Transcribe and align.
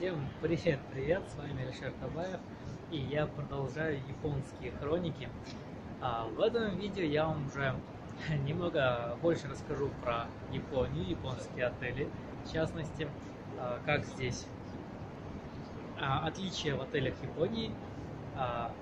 Всем 0.00 0.16
привет-привет, 0.40 1.22
с 1.28 1.36
вами 1.36 1.62
Алишер 1.62 1.92
Табаев, 2.00 2.40
и 2.90 2.96
я 2.96 3.26
продолжаю 3.26 3.98
японские 4.08 4.72
хроники. 4.80 5.28
А 6.00 6.24
в 6.24 6.40
этом 6.40 6.78
видео 6.78 7.04
я 7.04 7.26
вам 7.26 7.44
уже 7.44 7.74
немного 8.46 9.18
больше 9.20 9.46
расскажу 9.46 9.90
про 10.02 10.24
Японию, 10.52 11.06
японские 11.06 11.66
отели, 11.66 12.08
в 12.46 12.50
частности, 12.50 13.08
а, 13.58 13.78
как 13.84 14.06
здесь 14.06 14.46
а, 16.00 16.26
отличия 16.26 16.76
в 16.76 16.80
отелях 16.80 17.22
Японии, 17.22 17.70
а, 18.38 18.72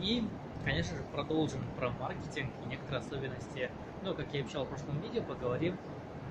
и, 0.00 0.26
конечно 0.64 0.96
же, 0.96 1.02
продолжим 1.12 1.60
про 1.78 1.90
маркетинг 1.90 2.50
и 2.64 2.68
некоторые 2.70 3.00
особенности, 3.00 3.70
ну, 4.02 4.14
как 4.14 4.32
я 4.32 4.40
обещал 4.40 4.64
в 4.64 4.68
прошлом 4.68 4.98
видео, 5.02 5.20
поговорим 5.24 5.76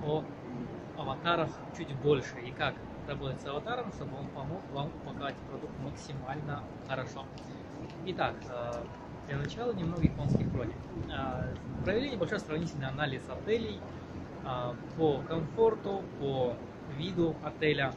о 0.04 0.24
аватарах 0.98 1.50
чуть 1.76 1.94
больше 1.98 2.36
и 2.40 2.50
как 2.50 2.74
работать 3.08 3.40
с 3.40 3.46
аватаром, 3.46 3.92
чтобы 3.92 4.16
он 4.18 4.28
помог 4.28 4.62
вам 4.72 4.88
упаковать 5.02 5.34
продукт 5.50 5.72
максимально 5.80 6.62
хорошо. 6.88 7.24
Итак, 8.06 8.34
э, 8.48 8.72
для 9.28 9.38
начала 9.38 9.72
немного 9.72 10.02
японских 10.02 10.50
хроник. 10.52 10.76
Э, 11.10 11.54
провели 11.84 12.10
небольшой 12.10 12.40
сравнительный 12.40 12.88
анализ 12.88 13.22
отелей 13.28 13.80
э, 14.44 14.74
по 14.96 15.18
комфорту, 15.28 16.02
по 16.20 16.56
виду 16.98 17.34
отеля, 17.42 17.94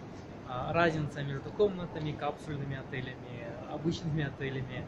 разница 0.69 1.21
между 1.23 1.49
комнатами, 1.51 2.13
капсульными 2.13 2.77
отелями, 2.77 3.47
обычными 3.69 4.23
отелями. 4.23 4.85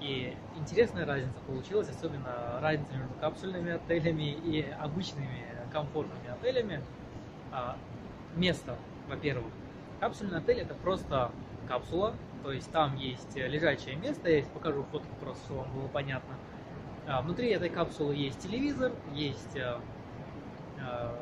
И 0.00 0.34
интересная 0.56 1.04
разница 1.04 1.38
получилась, 1.46 1.90
особенно 1.90 2.58
разница 2.62 2.94
между 2.94 3.12
капсульными 3.20 3.72
отелями 3.72 4.30
и 4.30 4.62
обычными 4.80 5.44
комфортными 5.70 6.30
отелями. 6.30 6.80
Место 8.34 8.78
во-первых, 9.08 9.52
капсульный 10.00 10.38
отель 10.38 10.60
это 10.60 10.74
просто 10.74 11.32
капсула, 11.66 12.14
то 12.42 12.52
есть 12.52 12.70
там 12.70 12.96
есть 12.96 13.36
лежачее 13.36 13.96
место, 13.96 14.30
я 14.30 14.44
покажу 14.44 14.84
фотку 14.84 15.14
просто, 15.20 15.44
чтобы 15.44 15.60
вам 15.60 15.72
было 15.72 15.88
понятно. 15.88 16.34
А, 17.06 17.22
внутри 17.22 17.50
этой 17.50 17.68
капсулы 17.68 18.14
есть 18.14 18.38
телевизор, 18.38 18.92
есть 19.14 19.56
э, 19.56 19.78
э, 20.78 21.16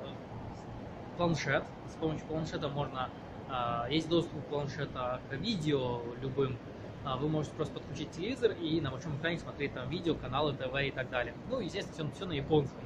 планшет, 1.17 1.65
с 1.89 1.95
помощью 1.95 2.27
планшета 2.27 2.69
можно, 2.69 3.09
э, 3.49 3.93
есть 3.93 4.09
доступ 4.09 4.45
планшета 4.47 5.21
к 5.31 5.35
видео 5.35 6.03
любым, 6.21 6.59
а, 7.05 7.17
вы 7.17 7.29
можете 7.29 7.55
просто 7.55 7.75
подключить 7.75 8.11
телевизор 8.11 8.51
и 8.51 8.81
на 8.81 8.91
большом 8.91 9.17
экране 9.17 9.39
смотреть 9.39 9.73
там 9.75 9.89
видео, 9.89 10.17
каналы, 10.17 10.55
ТВ 10.55 10.75
и 10.83 10.91
так 10.91 11.09
далее. 11.09 11.35
Ну, 11.49 11.61
естественно, 11.61 12.11
все, 12.11 12.17
все 12.17 12.27
на 12.27 12.33
японском. 12.33 12.81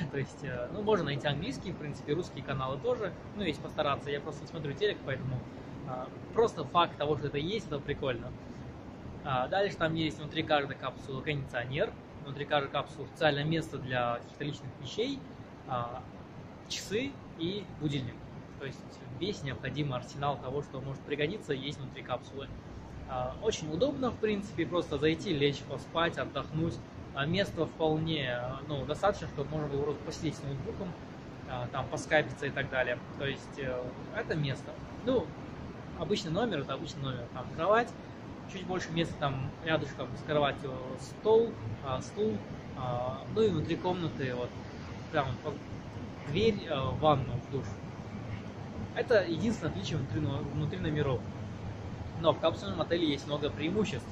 То 0.12 0.18
есть, 0.18 0.44
э, 0.44 0.68
ну, 0.72 0.82
можно 0.82 1.04
найти 1.06 1.26
английские, 1.26 1.74
в 1.74 1.78
принципе, 1.78 2.12
русские 2.14 2.44
каналы 2.44 2.78
тоже. 2.78 3.12
Ну, 3.36 3.42
если 3.42 3.60
постараться, 3.60 4.10
я 4.10 4.20
просто 4.20 4.46
смотрю 4.46 4.72
телек, 4.72 4.98
поэтому 5.04 5.38
а, 5.88 6.08
просто 6.32 6.64
факт 6.64 6.96
того, 6.96 7.16
что 7.16 7.26
это 7.26 7.38
есть, 7.38 7.66
это 7.66 7.78
прикольно. 7.78 8.30
А, 9.24 9.48
дальше 9.48 9.76
там 9.76 9.94
есть 9.94 10.18
внутри 10.18 10.42
каждой 10.42 10.76
капсулы 10.76 11.22
кондиционер, 11.22 11.92
внутри 12.24 12.44
каждой 12.44 12.70
капсулы 12.70 13.06
специальное 13.08 13.44
место 13.44 13.78
для 13.78 14.16
каких-то 14.16 14.44
личных 14.44 14.70
вещей, 14.80 15.18
а, 15.68 16.02
часы 16.68 17.10
и 17.38 17.64
будильник. 17.80 18.14
То 18.58 18.66
есть 18.66 18.78
весь 19.18 19.42
необходимый 19.42 19.98
арсенал 19.98 20.38
того, 20.38 20.62
что 20.62 20.80
может 20.80 21.02
пригодиться, 21.02 21.52
есть 21.52 21.78
внутри 21.78 22.02
капсулы. 22.02 22.48
Очень 23.42 23.70
удобно, 23.70 24.10
в 24.10 24.16
принципе, 24.16 24.64
просто 24.64 24.96
зайти, 24.96 25.34
лечь, 25.34 25.60
поспать, 25.62 26.16
отдохнуть. 26.16 26.74
А 27.14 27.26
места 27.26 27.66
вполне 27.66 28.40
ну, 28.68 28.84
достаточно, 28.86 29.28
чтобы 29.28 29.50
можно 29.50 29.68
было 29.68 29.82
просто 29.82 30.02
посидеть 30.04 30.34
с 30.36 30.42
ноутбуком, 30.42 30.88
а, 31.50 31.66
там 31.70 31.86
поскайпиться 31.88 32.46
и 32.46 32.50
так 32.50 32.70
далее. 32.70 32.98
То 33.18 33.26
есть 33.26 33.58
э, 33.58 33.82
это 34.16 34.34
место. 34.34 34.72
Ну, 35.04 35.26
обычный 36.00 36.30
номер, 36.30 36.60
это 36.60 36.72
обычный 36.72 37.02
номер. 37.02 37.24
Там 37.34 37.44
кровать, 37.54 37.88
чуть 38.50 38.64
больше 38.66 38.90
места 38.92 39.14
там 39.20 39.50
рядышком 39.64 40.06
с 40.16 40.26
кроватью 40.26 40.72
стол, 41.20 41.50
а, 41.86 42.00
стул, 42.00 42.32
ну 43.34 43.42
и 43.42 43.50
внутри 43.50 43.76
комнаты 43.76 44.34
вот 44.34 44.48
прям 45.10 45.26
дверь 46.30 46.66
в 46.70 46.98
ванну, 47.00 47.34
в 47.48 47.52
душ. 47.52 47.66
Это 48.96 49.22
единственное 49.24 49.70
отличие 49.70 49.98
внутри, 49.98 50.20
внутри 50.20 50.78
номеров. 50.78 51.20
Но 52.22 52.32
в 52.32 52.40
капсульном 52.40 52.80
отеле 52.80 53.06
есть 53.10 53.26
много 53.26 53.50
преимуществ. 53.50 54.06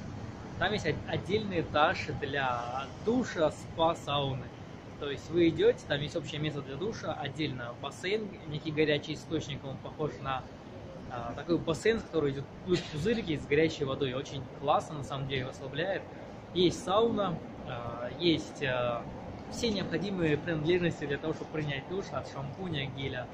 Там 0.61 0.73
есть 0.73 0.85
отдельный 1.07 1.61
этаж 1.61 2.05
для 2.21 2.85
душа, 3.03 3.49
спа, 3.49 3.95
сауны. 3.95 4.45
То 4.99 5.09
есть 5.09 5.27
вы 5.31 5.49
идете, 5.49 5.79
там 5.87 5.99
есть 5.99 6.15
общее 6.15 6.39
место 6.39 6.61
для 6.61 6.75
душа, 6.75 7.13
отдельно 7.13 7.73
бассейн, 7.81 8.29
некий 8.47 8.69
горячий 8.69 9.15
источник, 9.15 9.57
он 9.65 9.75
похож 9.77 10.11
на 10.21 10.43
а, 11.11 11.33
такой 11.33 11.57
бассейн, 11.57 11.97
в 11.99 12.05
который 12.05 12.33
идет 12.33 12.43
пузырики 12.91 13.35
с 13.37 13.47
горячей 13.47 13.85
водой. 13.85 14.13
Очень 14.13 14.43
классно, 14.59 14.99
на 14.99 15.03
самом 15.03 15.27
деле, 15.27 15.47
расслабляет. 15.47 16.03
Есть 16.53 16.83
сауна, 16.83 17.35
а, 17.67 18.11
есть 18.19 18.61
а, 18.63 19.01
все 19.49 19.71
необходимые 19.71 20.37
принадлежности 20.37 21.07
для 21.07 21.17
того, 21.17 21.33
чтобы 21.33 21.49
принять 21.53 21.89
душ, 21.89 22.05
от 22.11 22.31
шампуня, 22.31 22.85
геля, 22.85 23.25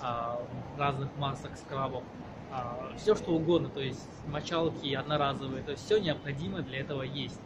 а, 0.00 0.40
разных 0.78 1.08
масок, 1.16 1.56
скрабов. 1.56 2.04
А, 2.56 2.90
все 2.96 3.14
что 3.14 3.32
угодно, 3.32 3.68
то 3.68 3.80
есть 3.80 4.08
мочалки 4.28 4.94
одноразовые, 4.94 5.62
то 5.62 5.72
есть 5.72 5.84
все 5.84 5.98
необходимое 5.98 6.62
для 6.62 6.80
этого 6.80 7.02
есть. 7.02 7.38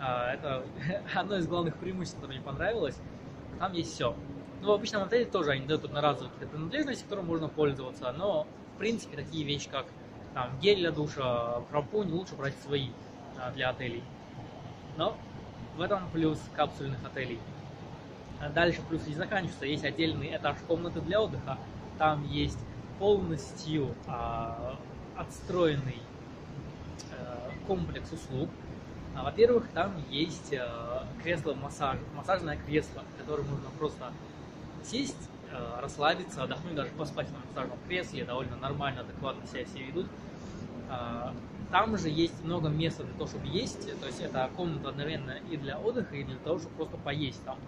А, 0.00 0.32
это 0.32 0.64
одно 1.14 1.36
из 1.36 1.46
главных 1.46 1.76
преимуществ, 1.76 2.16
которое 2.16 2.36
мне 2.36 2.44
понравилось. 2.44 2.96
Там 3.58 3.74
есть 3.74 3.92
все. 3.92 4.16
Ну, 4.62 4.68
в 4.68 4.72
обычном 4.72 5.02
отеле 5.02 5.26
тоже 5.26 5.50
они 5.50 5.66
дают 5.66 5.84
одноразовые 5.84 6.30
принадлежности, 6.48 7.02
которым 7.02 7.26
можно 7.26 7.48
пользоваться, 7.48 8.10
но 8.12 8.46
в 8.74 8.78
принципе 8.78 9.16
такие 9.16 9.44
вещи, 9.44 9.68
как 9.68 9.84
там 10.32 10.58
гель 10.60 10.78
для 10.78 10.92
душа, 10.92 11.60
шампунь, 11.70 12.10
лучше 12.10 12.34
брать 12.34 12.54
свои 12.64 12.88
а, 13.38 13.50
для 13.52 13.68
отелей. 13.68 14.02
Но 14.96 15.14
в 15.76 15.82
этом 15.82 16.08
плюс 16.10 16.40
капсульных 16.54 17.04
отелей. 17.04 17.38
Дальше 18.54 18.80
плюс 18.88 19.06
не 19.06 19.14
заканчивается. 19.14 19.66
Есть 19.66 19.84
отдельный 19.84 20.34
этаж 20.34 20.56
комнаты 20.66 21.00
для 21.02 21.20
отдыха. 21.20 21.58
Там 21.98 22.26
есть 22.28 22.58
полностью 22.98 23.88
а, 24.06 24.76
отстроенный 25.16 25.98
а, 27.12 27.50
комплекс 27.66 28.12
услуг. 28.12 28.48
А, 29.16 29.24
во-первых, 29.24 29.68
там 29.72 29.92
есть 30.10 30.54
а, 30.54 31.06
кресло-массаж, 31.22 31.98
массажное 32.16 32.56
кресло, 32.66 33.02
в 33.14 33.20
которое 33.20 33.42
можно 33.42 33.70
просто 33.78 34.12
сесть, 34.84 35.28
а, 35.52 35.80
расслабиться, 35.80 36.42
отдохнуть, 36.42 36.74
даже 36.74 36.90
поспать 36.90 37.30
на 37.32 37.38
массажном 37.38 37.78
кресле, 37.86 38.24
довольно 38.24 38.56
нормально, 38.56 39.00
адекватно 39.02 39.46
себя 39.46 39.64
все 39.64 39.82
ведут. 39.84 40.06
А, 40.90 41.32
там 41.70 41.96
же 41.96 42.08
есть 42.08 42.42
много 42.44 42.68
места 42.68 43.02
для 43.02 43.14
того, 43.14 43.26
чтобы 43.26 43.46
есть, 43.48 43.98
то 44.00 44.06
есть 44.06 44.20
это 44.20 44.48
комната 44.56 44.90
одновременно 44.90 45.36
и 45.50 45.56
для 45.56 45.78
отдыха, 45.78 46.16
и 46.16 46.22
для 46.24 46.36
того, 46.38 46.58
чтобы 46.58 46.76
просто 46.76 46.96
поесть 46.98 47.42
там. 47.44 47.58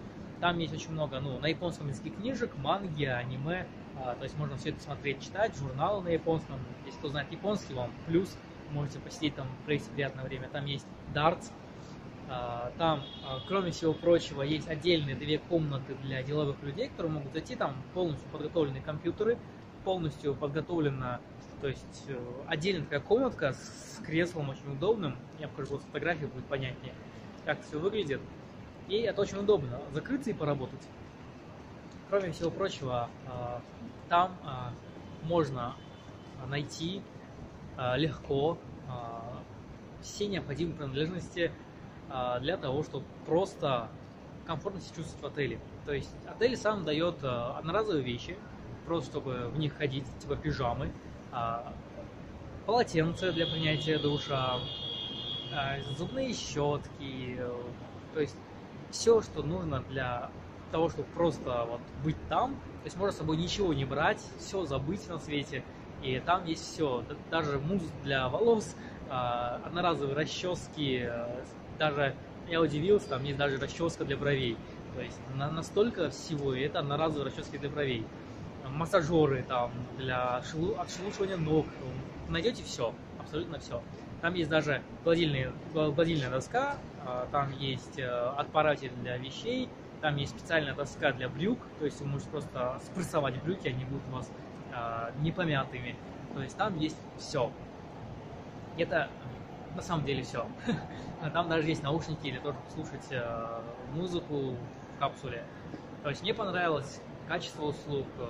Там 0.41 0.59
есть 0.59 0.75
очень 0.75 0.93
много, 0.93 1.19
ну, 1.21 1.39
на 1.39 1.47
японском 1.47 1.89
языке 1.89 2.11
книжек, 2.11 2.57
манги, 2.57 3.05
аниме, 3.05 3.67
а, 3.97 4.15
то 4.15 4.25
есть 4.25 4.37
можно 4.37 4.57
все 4.57 4.71
это 4.71 4.81
смотреть, 4.81 5.23
читать, 5.23 5.57
журналы 5.57 6.03
на 6.05 6.09
японском. 6.09 6.59
Если 6.85 6.99
кто 6.99 7.09
знает 7.09 7.31
японский, 7.33 7.75
вам 7.75 7.91
плюс, 8.07 8.37
можете 8.71 8.99
посидеть 8.99 9.35
там, 9.35 9.47
провести 9.65 9.91
приятное 9.91 10.25
время. 10.25 10.49
Там 10.53 10.67
есть 10.67 10.87
дартс, 11.15 11.51
а, 12.29 12.71
там, 12.77 13.03
а, 13.25 13.41
кроме 13.47 13.71
всего 13.71 13.95
прочего, 13.95 14.43
есть 14.43 14.69
отдельные 14.69 15.15
две 15.15 15.39
комнаты 15.39 15.95
для 16.03 16.23
деловых 16.23 16.63
людей, 16.63 16.89
которые 16.89 17.13
могут 17.13 17.33
зайти, 17.33 17.55
там 17.55 17.75
полностью 17.95 18.29
подготовленные 18.31 18.83
компьютеры, 18.83 19.39
полностью 19.85 20.35
подготовлена, 20.35 21.21
то 21.61 21.69
есть 21.69 22.05
э, 22.09 22.17
отдельная 22.49 22.83
такая 22.83 23.01
комнатка 23.01 23.53
с 23.53 24.01
креслом 24.05 24.51
очень 24.51 24.73
удобным. 24.73 25.17
Я 25.39 25.49
покажу 25.49 25.79
фотографию, 25.79 26.29
будет 26.29 26.45
понятнее, 26.47 26.93
как 27.45 27.63
все 27.63 27.79
выглядит. 27.79 28.21
И 28.89 28.99
это 28.99 29.23
очень 29.23 29.39
удобно, 29.39 29.81
закрыться 29.93 30.31
и 30.31 30.33
поработать. 30.33 30.87
Кроме 32.09 32.31
всего 32.31 32.51
прочего, 32.51 33.11
а, 33.27 33.61
там 34.09 34.37
а, 34.45 34.73
можно 35.25 35.75
найти 36.47 37.03
а, 37.77 37.97
легко 37.97 38.59
все 40.01 40.29
необходимые 40.29 40.77
принадлежности 40.77 41.51
для 42.41 42.57
того, 42.57 42.85
чтобы 42.85 43.05
просто 43.25 43.89
комфортно 44.47 44.81
себя 44.81 44.95
чувствовать 44.95 45.23
в 45.23 45.27
отеле. 45.27 45.61
То 45.85 45.93
есть 45.93 46.15
отель 46.29 46.57
сам 46.57 46.85
дает 46.85 47.25
одноразовые 47.25 48.05
вещи, 48.05 48.37
просто 48.85 49.11
чтобы 49.11 49.49
в 49.49 49.59
них 49.59 49.77
ходить, 49.77 50.05
типа 50.21 50.37
пижамы, 50.37 50.93
полотенце 52.65 53.33
для 53.33 53.47
принятия 53.47 53.99
душа, 53.99 54.61
зубные 55.99 56.33
щетки, 56.33 57.41
то 58.15 58.21
есть 58.21 58.37
все, 58.91 59.23
что 59.23 59.43
нужно 59.43 59.83
для 59.89 60.31
того, 60.71 60.89
чтобы 60.89 61.09
просто 61.15 61.67
вот 61.69 61.81
быть 62.03 62.17
там. 62.29 62.55
То 62.55 62.85
есть 62.85 62.97
можно 62.97 63.13
с 63.13 63.19
собой 63.19 63.37
ничего 63.37 63.73
не 63.73 63.85
брать, 63.85 64.21
все 64.39 64.65
забыть 64.65 65.09
на 65.09 65.19
свете. 65.19 65.65
И 66.03 66.21
там 66.25 66.45
есть 66.45 66.63
все, 66.63 67.05
даже 67.31 67.59
мусс 67.59 67.83
для 68.05 68.29
волос, 68.29 68.77
а, 69.09 69.61
одноразовые 69.65 70.15
расчески, 70.17 71.03
а, 71.03 71.45
даже 71.79 72.15
я 72.49 72.61
удивился, 72.61 73.09
там 73.09 73.25
есть 73.25 73.39
даже 73.39 73.59
расческа 73.59 74.05
для 74.05 74.17
бровей. 74.17 74.57
То 74.95 75.03
есть 75.03 75.19
настолько 75.35 76.11
всего, 76.11 76.55
и 76.55 76.61
это 76.63 76.81
одноразовые 76.81 77.27
расчески 77.27 77.59
для 77.59 77.71
бровей. 77.71 78.07
Массажеры 78.69 79.45
там 79.47 79.71
для 79.99 80.37
отшелушивания 80.37 81.37
ног, 81.37 81.67
найдете 82.29 82.63
все, 82.63 82.95
абсолютно 83.19 83.59
все. 83.59 83.83
Там 84.23 84.35
есть 84.35 84.51
даже 84.51 84.83
гладильная, 85.05 85.53
гладильная 85.73 86.31
доска, 86.31 86.77
там 87.31 87.53
есть 87.53 87.99
э, 87.99 88.09
отпаратель 88.09 88.93
для 89.03 89.17
вещей, 89.17 89.69
там 90.01 90.17
есть 90.17 90.39
специальная 90.39 90.75
доска 90.75 91.13
для 91.13 91.29
брюк, 91.29 91.59
то 91.79 91.85
есть 91.85 92.01
вы 92.01 92.07
можете 92.07 92.31
просто 92.31 92.81
спрессовать 92.85 93.43
брюки, 93.43 93.69
они 93.69 93.85
будут 93.85 94.07
у 94.09 94.17
вас 94.17 94.31
а, 94.73 95.11
не 95.21 95.33
помятыми. 95.33 95.97
То 96.35 96.43
есть 96.43 96.57
там 96.57 96.79
есть 96.79 96.99
все. 97.17 97.51
Это 98.77 99.09
на 99.75 99.83
самом 99.83 100.05
деле 100.05 100.23
все. 100.23 100.47
Там 101.33 101.49
даже 101.49 101.69
есть 101.69 101.83
наушники 101.83 102.27
или 102.27 102.39
тоже 102.39 102.59
слушать 102.75 103.07
э, 103.11 103.61
музыку 103.95 104.55
в 104.95 104.99
капсуле. 104.99 105.45
То 106.03 106.11
есть 106.11 106.23
мне 106.23 106.35
понравилось 106.35 107.01
качество 107.27 107.65
услуг, 107.65 108.07
э, 108.19 108.27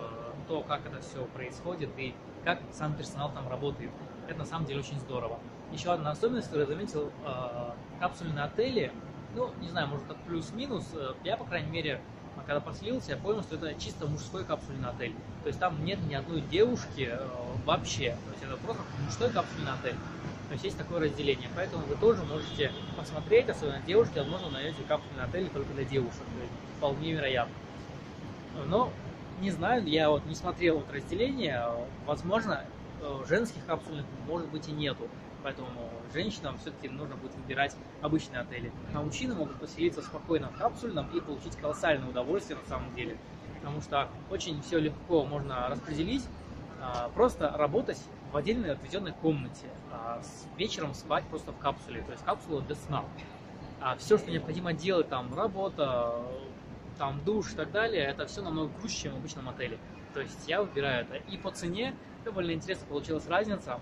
то, 0.46 0.62
как 0.62 0.86
это 0.86 1.00
все 1.00 1.24
происходит 1.24 1.90
и 1.98 2.14
как 2.44 2.60
сам 2.70 2.94
персонал 2.94 3.32
там 3.32 3.48
работает. 3.48 3.90
Это 4.28 4.38
на 4.38 4.44
самом 4.44 4.66
деле 4.66 4.80
очень 4.80 4.98
здорово. 5.00 5.40
Еще 5.72 5.92
одна 5.92 6.10
особенность, 6.10 6.46
которую 6.46 6.68
я 6.68 6.74
заметил, 6.74 7.12
э, 7.24 7.70
капсульные 8.00 8.44
отели, 8.44 8.92
ну, 9.34 9.52
не 9.60 9.68
знаю, 9.68 9.88
может 9.88 10.06
это 10.06 10.14
плюс-минус, 10.26 10.86
э, 10.94 11.14
я, 11.24 11.36
по 11.36 11.44
крайней 11.44 11.70
мере, 11.70 12.00
когда 12.46 12.60
поселился, 12.60 13.12
я 13.12 13.16
понял, 13.16 13.42
что 13.42 13.56
это 13.56 13.74
чисто 13.74 14.06
мужской 14.06 14.44
капсульный 14.44 14.88
отель. 14.88 15.14
То 15.42 15.48
есть 15.48 15.58
там 15.58 15.84
нет 15.84 15.98
ни 16.08 16.14
одной 16.14 16.40
девушки 16.42 17.08
э, 17.10 17.28
вообще. 17.64 18.16
То 18.26 18.32
есть 18.32 18.44
это 18.44 18.56
просто 18.58 18.82
мужской 19.04 19.30
капсульный 19.30 19.72
отель. 19.72 19.96
То 20.48 20.52
есть 20.52 20.64
есть 20.64 20.78
такое 20.78 21.00
разделение. 21.00 21.48
Поэтому 21.56 21.84
вы 21.86 21.96
тоже 21.96 22.22
можете 22.22 22.70
посмотреть, 22.96 23.48
особенно 23.48 23.80
девушки, 23.80 24.18
возможно, 24.18 24.50
найдете 24.50 24.82
капсульный 24.86 25.24
отель 25.24 25.48
только 25.48 25.72
для 25.74 25.84
девушек. 25.84 26.20
То 26.20 26.40
есть 26.40 26.52
вполне 26.76 27.12
вероятно. 27.12 27.54
Но 28.66 28.90
не 29.40 29.50
знаю, 29.50 29.84
я 29.86 30.08
вот 30.10 30.24
не 30.26 30.34
смотрел 30.34 30.76
вот 30.76 30.92
разделение. 30.92 31.64
Возможно, 32.06 32.64
э, 33.02 33.24
женских 33.28 33.64
капсульных 33.66 34.06
может 34.26 34.48
быть 34.50 34.68
и 34.68 34.72
нету. 34.72 35.08
Поэтому 35.46 35.68
женщинам 36.12 36.58
все-таки 36.58 36.88
нужно 36.88 37.14
будет 37.14 37.32
выбирать 37.36 37.76
обычные 38.02 38.40
отели. 38.40 38.72
А 38.92 39.00
мужчины 39.00 39.32
могут 39.32 39.60
поселиться 39.60 40.02
спокойно 40.02 40.48
в 40.48 40.58
капсульном 40.58 41.08
и 41.16 41.20
получить 41.20 41.54
колоссальное 41.54 42.08
удовольствие 42.08 42.58
на 42.58 42.66
самом 42.66 42.92
деле. 42.96 43.16
Потому 43.60 43.80
что 43.80 44.08
очень 44.28 44.60
все 44.62 44.80
легко 44.80 45.24
можно 45.24 45.68
распределить, 45.68 46.24
а, 46.82 47.10
просто 47.10 47.48
работать 47.56 48.02
в 48.32 48.36
отдельной 48.36 48.72
отведенной 48.72 49.12
комнате, 49.12 49.66
а, 49.92 50.20
вечером 50.56 50.94
спать 50.94 51.22
просто 51.26 51.52
в 51.52 51.58
капсуле, 51.58 52.02
то 52.02 52.10
есть 52.10 52.24
капсула 52.24 52.60
для 52.62 52.74
сна. 52.74 53.04
А 53.80 53.94
все, 53.98 54.18
что 54.18 54.32
необходимо 54.32 54.72
делать, 54.72 55.08
там 55.08 55.32
работа, 55.32 56.22
там 56.98 57.20
душ 57.24 57.52
и 57.52 57.54
так 57.54 57.70
далее, 57.70 58.02
это 58.02 58.26
все 58.26 58.42
намного 58.42 58.72
круче, 58.80 59.02
чем 59.02 59.12
в 59.12 59.18
обычном 59.18 59.48
отеле. 59.48 59.78
То 60.12 60.22
есть 60.22 60.48
я 60.48 60.60
выбираю 60.60 61.06
это. 61.06 61.14
И 61.30 61.36
по 61.36 61.52
цене 61.52 61.94
довольно 62.24 62.50
интересно 62.50 62.84
получилась 62.88 63.28
разница. 63.28 63.78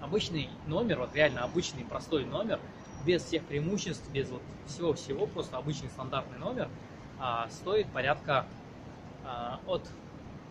Обычный 0.00 0.48
номер, 0.66 1.00
вот 1.00 1.14
реально 1.14 1.44
обычный 1.44 1.84
простой 1.84 2.24
номер, 2.24 2.58
без 3.04 3.22
всех 3.22 3.44
преимуществ, 3.44 4.10
без 4.12 4.30
вот 4.30 4.42
всего-всего, 4.66 5.26
просто 5.26 5.56
обычный 5.56 5.88
стандартный 5.90 6.38
номер, 6.38 6.68
а, 7.18 7.48
стоит 7.50 7.86
порядка 7.88 8.46
а, 9.24 9.60
от 9.66 9.88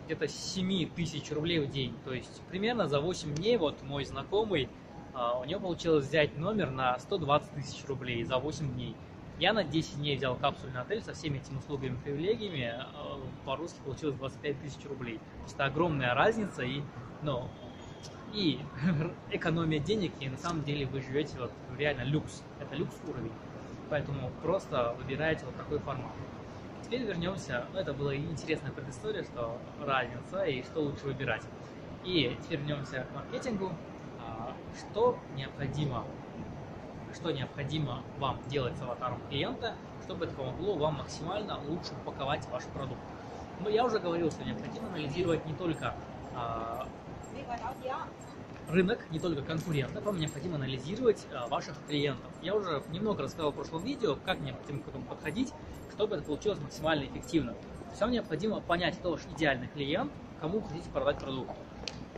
где-то 0.06 0.28
7 0.28 0.90
тысяч 0.90 1.31
рублей 1.31 1.60
в 1.60 1.69
день. 1.69 1.96
То 2.04 2.13
есть 2.13 2.42
примерно 2.50 2.88
за 2.88 3.00
8 3.00 3.36
дней 3.36 3.57
вот 3.57 3.81
мой 3.84 4.06
знакомый, 4.06 4.69
а, 5.13 5.40
у 5.40 5.46
него 5.46 5.60
получилось 5.60 6.06
взять 6.06 6.38
номер 6.38 6.72
на 6.72 6.98
120 7.00 7.52
тысяч 7.54 7.86
рублей 7.88 8.24
за 8.24 8.38
8 8.38 8.74
дней. 8.74 8.95
Я 9.40 9.54
на 9.54 9.63
10 9.63 9.98
дней 9.98 10.18
взял 10.18 10.36
капсульный 10.36 10.81
отель 10.81 11.02
со 11.02 11.13
всеми 11.13 11.38
этими 11.38 11.57
услугами 11.57 11.94
и 11.94 12.04
привилегиями. 12.04 12.74
А, 12.75 13.19
по-русски 13.45 13.80
получилось 13.84 14.16
25 14.16 14.62
тысяч 14.62 14.86
рублей. 14.86 15.18
То 15.18 15.44
есть 15.44 15.56
это 15.56 15.66
огромная 15.66 16.13
разница 16.13 16.63
и, 16.63 16.81
ну, 17.22 17.48
и 18.34 18.60
экономия 19.31 19.80
денег, 19.80 20.12
и 20.20 20.30
на 20.30 20.38
самом 20.38 20.64
деле 20.64 20.86
вы 20.86 21.02
живете 21.02 21.38
вот 21.40 21.52
реально 21.78 22.04
люкс. 22.04 22.44
Это 22.60 22.76
люкс 22.76 22.96
уровень. 23.08 23.31
Поэтому 23.90 24.31
просто 24.44 24.96
выбирайте 24.98 25.46
вот 25.46 25.56
такой 25.56 25.80
формат. 25.80 26.12
Теперь 26.84 27.04
вернемся, 27.04 27.66
ну 27.74 27.80
это 27.80 27.94
была 27.94 28.16
интересная 28.16 28.72
предыстория, 28.72 29.24
что 29.24 29.58
разница 29.86 30.44
и 30.44 30.64
что 30.64 30.81
лучше 30.81 31.06
выбирать. 31.06 31.44
И 32.04 32.38
теперь 32.44 32.60
вернемся 32.60 33.06
к 33.12 33.16
маркетингу. 33.16 33.72
А, 34.20 34.54
что 34.78 35.18
необходимо 35.36 36.06
что 37.14 37.31
необходимо 37.31 38.04
вам 38.20 38.40
делать 38.48 38.78
с 38.78 38.81
аватаром 38.81 39.20
клиента, 39.30 39.74
чтобы 40.04 40.26
это 40.26 40.36
помогло 40.36 40.76
вам 40.76 40.98
максимально 40.98 41.60
лучше 41.68 41.94
упаковать 41.94 42.48
ваш 42.52 42.64
продукт. 42.66 43.02
Но 43.60 43.66
ну, 43.66 43.70
я 43.72 43.84
уже 43.84 44.00
говорил, 44.00 44.31
что 44.31 44.46
необходимо 44.46 44.88
анализировать 44.88 45.46
не 45.46 45.54
только 45.54 45.96
а, 46.36 46.88
рынок, 48.69 49.00
не 49.12 49.19
только 49.19 49.42
конкурентов, 49.42 50.04
вам 50.04 50.19
необходимо 50.19 50.56
анализировать 50.56 51.25
а, 51.33 51.48
ваших 51.48 51.75
клиентов. 51.88 52.31
Я 52.42 52.56
уже 52.56 52.83
немного 52.92 53.24
рассказал 53.24 53.51
в 53.51 53.56
прошлом 53.56 53.83
видео, 53.83 54.16
как 54.25 54.39
необходимо 54.39 54.81
к 54.83 54.88
этому 54.88 55.06
подходить, 55.06 55.54
чтобы 55.94 56.16
это 56.16 56.25
получилось 56.25 56.60
максимально 56.60 57.06
эффективно. 57.06 57.54
То 57.54 58.01
вам 58.01 58.12
необходимо 58.12 58.62
понять, 58.62 58.98
кто 58.98 59.12
ваш 59.12 59.21
идеальный 59.36 59.68
клиент, 59.68 60.12
кому 60.39 60.62
хотите 60.62 60.89
продать 60.89 61.18
продукт. 61.18 61.51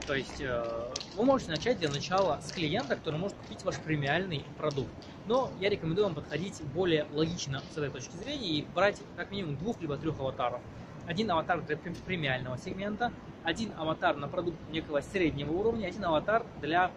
То 0.05 0.15
есть 0.15 0.41
э, 0.41 0.91
вы 1.15 1.23
можете 1.23 1.51
начать 1.51 1.79
для 1.79 1.89
начала 1.89 2.39
с 2.41 2.51
клиента, 2.51 2.95
который 2.95 3.19
может 3.19 3.37
купить 3.37 3.63
ваш 3.63 3.77
премиальный 3.79 4.43
продукт. 4.57 4.89
Но 5.27 5.51
я 5.59 5.69
рекомендую 5.69 6.05
вам 6.07 6.15
подходить 6.15 6.61
более 6.73 7.05
логично 7.13 7.61
с 7.73 7.77
этой 7.77 7.89
точки 7.89 8.15
зрения 8.17 8.49
и 8.49 8.65
брать 8.75 9.01
как 9.15 9.31
минимум 9.31 9.57
двух 9.57 9.79
либо 9.79 9.97
трех 9.97 10.19
аватаров. 10.19 10.61
Один 11.07 11.31
аватар 11.31 11.61
для 11.61 11.77
премиального 11.77 12.57
сегмента, 12.57 13.11
один 13.43 13.71
аватар 13.77 14.15
на 14.15 14.27
продукт 14.27 14.57
некого 14.71 15.01
среднего 15.01 15.51
уровня, 15.51 15.87
один 15.87 16.05
аватар 16.05 16.43
для 16.61 16.91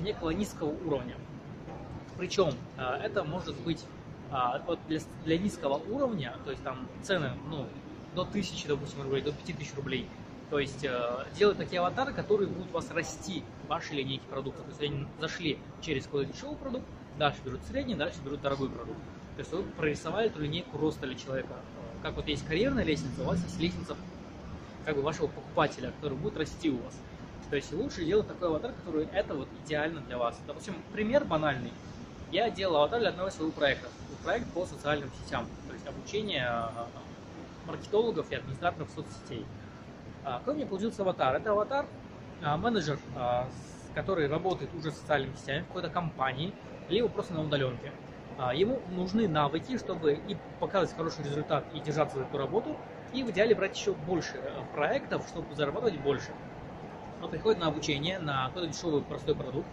некого 0.00 0.30
низкого 0.30 0.70
уровня. 0.84 1.16
Причем 2.16 2.54
э, 2.76 2.82
это 3.02 3.24
может 3.24 3.56
быть 3.60 3.84
э, 4.30 4.34
вот 4.66 4.78
для, 4.88 5.00
для 5.24 5.38
низкого 5.38 5.74
уровня, 5.74 6.34
то 6.44 6.50
есть 6.50 6.62
там 6.62 6.86
цены 7.02 7.32
ну, 7.48 7.66
до 8.14 8.22
1000, 8.22 8.68
допустим, 8.68 9.02
рублей, 9.02 9.22
до 9.22 9.32
5000 9.32 9.74
рублей– 9.76 10.08
то 10.50 10.58
есть 10.58 10.84
э, 10.84 11.24
делать 11.38 11.56
такие 11.58 11.78
аватары, 11.78 12.12
которые 12.12 12.48
будут 12.48 12.72
вас 12.72 12.90
расти 12.90 13.44
в 13.64 13.68
вашей 13.68 13.96
линейке 13.96 14.24
продуктов. 14.28 14.64
То 14.64 14.70
есть 14.70 14.82
они 14.82 15.06
зашли 15.20 15.58
через 15.80 16.04
какой-то 16.04 16.32
дешевый 16.32 16.56
продукт, 16.56 16.84
дальше 17.18 17.38
берут 17.44 17.60
средний, 17.68 17.94
дальше 17.94 18.18
берут 18.24 18.42
дорогой 18.42 18.68
продукт. 18.68 18.98
То 19.36 19.40
есть 19.40 19.52
вы 19.52 19.62
прорисовали 19.62 20.26
эту 20.26 20.40
линейку 20.40 20.76
роста 20.76 21.06
для 21.06 21.14
человека. 21.14 21.54
Как 22.02 22.14
вот 22.16 22.26
есть 22.26 22.44
карьерная 22.46 22.82
лестница, 22.82 23.22
у 23.22 23.26
вас 23.26 23.40
есть 23.44 23.60
лестница 23.60 23.96
как 24.84 24.96
бы 24.96 25.02
вашего 25.02 25.26
покупателя, 25.26 25.92
который 25.92 26.16
будет 26.16 26.36
расти 26.36 26.70
у 26.70 26.78
вас. 26.78 26.94
То 27.50 27.56
есть 27.56 27.72
лучше 27.72 28.04
делать 28.04 28.28
такой 28.28 28.48
аватар, 28.48 28.72
который 28.72 29.06
это 29.12 29.34
вот 29.34 29.48
идеально 29.64 30.00
для 30.02 30.18
вас. 30.18 30.38
Допустим, 30.46 30.74
пример 30.92 31.24
банальный. 31.24 31.72
Я 32.30 32.48
делал 32.48 32.76
аватар 32.76 33.00
для 33.00 33.08
одного 33.08 33.30
своего 33.30 33.50
проекта. 33.50 33.88
Проект 34.22 34.46
по 34.52 34.66
социальным 34.66 35.10
сетям. 35.24 35.46
То 35.66 35.74
есть 35.74 35.86
обучение 35.86 36.46
э, 36.46 37.66
маркетологов 37.66 38.30
и 38.30 38.34
администраторов 38.36 38.88
соцсетей. 38.94 39.44
А, 40.24 40.38
какой 40.38 40.54
у 40.54 40.56
меня 40.58 40.66
получился 40.66 41.02
аватар? 41.02 41.36
Это 41.36 41.52
аватар 41.52 41.86
а, 42.42 42.56
менеджер, 42.56 42.98
а, 43.16 43.48
который 43.94 44.28
работает 44.28 44.70
уже 44.74 44.90
социальными 44.90 45.34
сетями 45.36 45.62
в 45.62 45.66
какой-то 45.68 45.88
компании, 45.88 46.52
либо 46.88 47.08
просто 47.08 47.34
на 47.34 47.42
удаленке. 47.42 47.92
Ему 48.54 48.80
нужны 48.92 49.28
навыки, 49.28 49.76
чтобы 49.76 50.14
и 50.14 50.34
показывать 50.60 50.96
хороший 50.96 51.24
результат 51.24 51.62
и 51.74 51.80
держаться 51.80 52.16
за 52.16 52.24
эту 52.24 52.38
работу, 52.38 52.74
и 53.12 53.22
в 53.22 53.30
идеале 53.30 53.54
брать 53.54 53.76
еще 53.76 53.92
больше 53.92 54.36
э, 54.36 54.50
проектов, 54.74 55.26
чтобы 55.28 55.54
зарабатывать 55.54 55.98
больше. 56.00 56.30
Он 57.22 57.30
приходит 57.30 57.60
на 57.60 57.66
обучение, 57.66 58.18
на 58.18 58.48
какой-то 58.48 58.68
дешевый 58.68 59.02
простой 59.02 59.34
продукт, 59.34 59.68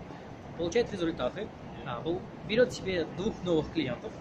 получает 0.58 0.91
результаты, 0.91 1.48
берет 2.50 2.74
себе 2.74 3.06
двух 3.15 3.41
новых 3.44 3.72
клиентов, 3.72 4.12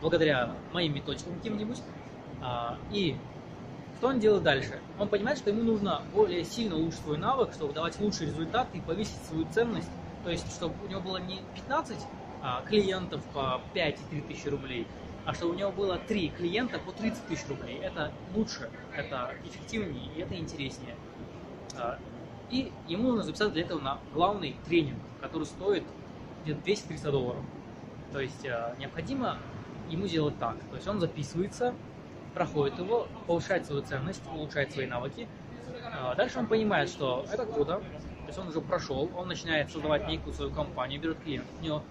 благодаря 0.00 0.54
моим 0.72 0.94
методикам 0.94 1.34
каким-нибудь, 1.34 1.82
и 2.92 3.16
что 4.02 4.08
он 4.08 4.18
делает 4.18 4.42
дальше? 4.42 4.80
Он 4.98 5.06
понимает, 5.06 5.38
что 5.38 5.50
ему 5.50 5.62
нужно 5.62 6.02
более 6.12 6.44
сильно 6.44 6.74
улучшить 6.74 7.02
свой 7.02 7.18
навык, 7.18 7.52
чтобы 7.52 7.72
давать 7.72 8.00
лучший 8.00 8.26
результат 8.26 8.66
и 8.72 8.80
повысить 8.80 9.22
свою 9.28 9.46
ценность. 9.52 9.88
То 10.24 10.30
есть, 10.30 10.52
чтобы 10.52 10.74
у 10.84 10.88
него 10.88 11.00
было 11.00 11.18
не 11.18 11.38
15 11.54 11.96
а, 12.42 12.62
клиентов 12.62 13.22
по 13.32 13.60
5 13.74 14.00
и 14.00 14.04
3 14.10 14.20
тысячи 14.22 14.48
рублей, 14.48 14.88
а 15.24 15.34
чтобы 15.34 15.54
у 15.54 15.56
него 15.56 15.70
было 15.70 15.98
3 15.98 16.30
клиента 16.30 16.78
по 16.78 16.92
30 16.92 17.26
тысяч 17.26 17.46
рублей. 17.48 17.78
Это 17.78 18.12
лучше, 18.34 18.70
это 18.94 19.34
эффективнее 19.44 20.10
и 20.16 20.20
это 20.20 20.36
интереснее. 20.36 20.96
А, 21.76 21.98
и 22.50 22.72
ему 22.88 23.08
нужно 23.08 23.24
записаться 23.24 23.54
для 23.54 23.62
этого 23.62 23.80
на 23.80 23.98
главный 24.12 24.56
тренинг, 24.66 24.98
который 25.20 25.44
стоит 25.44 25.84
где-то 26.44 26.60
200-300 26.60 27.10
долларов. 27.10 27.44
То 28.12 28.20
есть 28.20 28.44
а, 28.46 28.74
необходимо 28.78 29.38
ему 29.88 30.06
сделать 30.06 30.38
так. 30.38 30.56
То 30.70 30.76
есть 30.76 30.88
он 30.88 31.00
записывается, 31.00 31.74
проходит 32.34 32.78
его, 32.78 33.06
повышает 33.26 33.66
свою 33.66 33.82
ценность, 33.82 34.22
улучшает 34.26 34.72
свои 34.72 34.86
навыки. 34.86 35.28
А, 35.92 36.14
дальше 36.14 36.38
он 36.38 36.46
понимает, 36.46 36.88
что 36.88 37.24
это 37.30 37.46
круто, 37.46 37.78
то 37.78 38.26
есть 38.26 38.38
он 38.38 38.48
уже 38.48 38.60
прошел, 38.60 39.10
он 39.16 39.28
начинает 39.28 39.70
создавать 39.70 40.08
некую 40.08 40.32
свою 40.32 40.52
компанию, 40.52 41.00
берет 41.00 41.18
клиентов, 41.20 41.50
у 41.60 41.64
него 41.64 41.82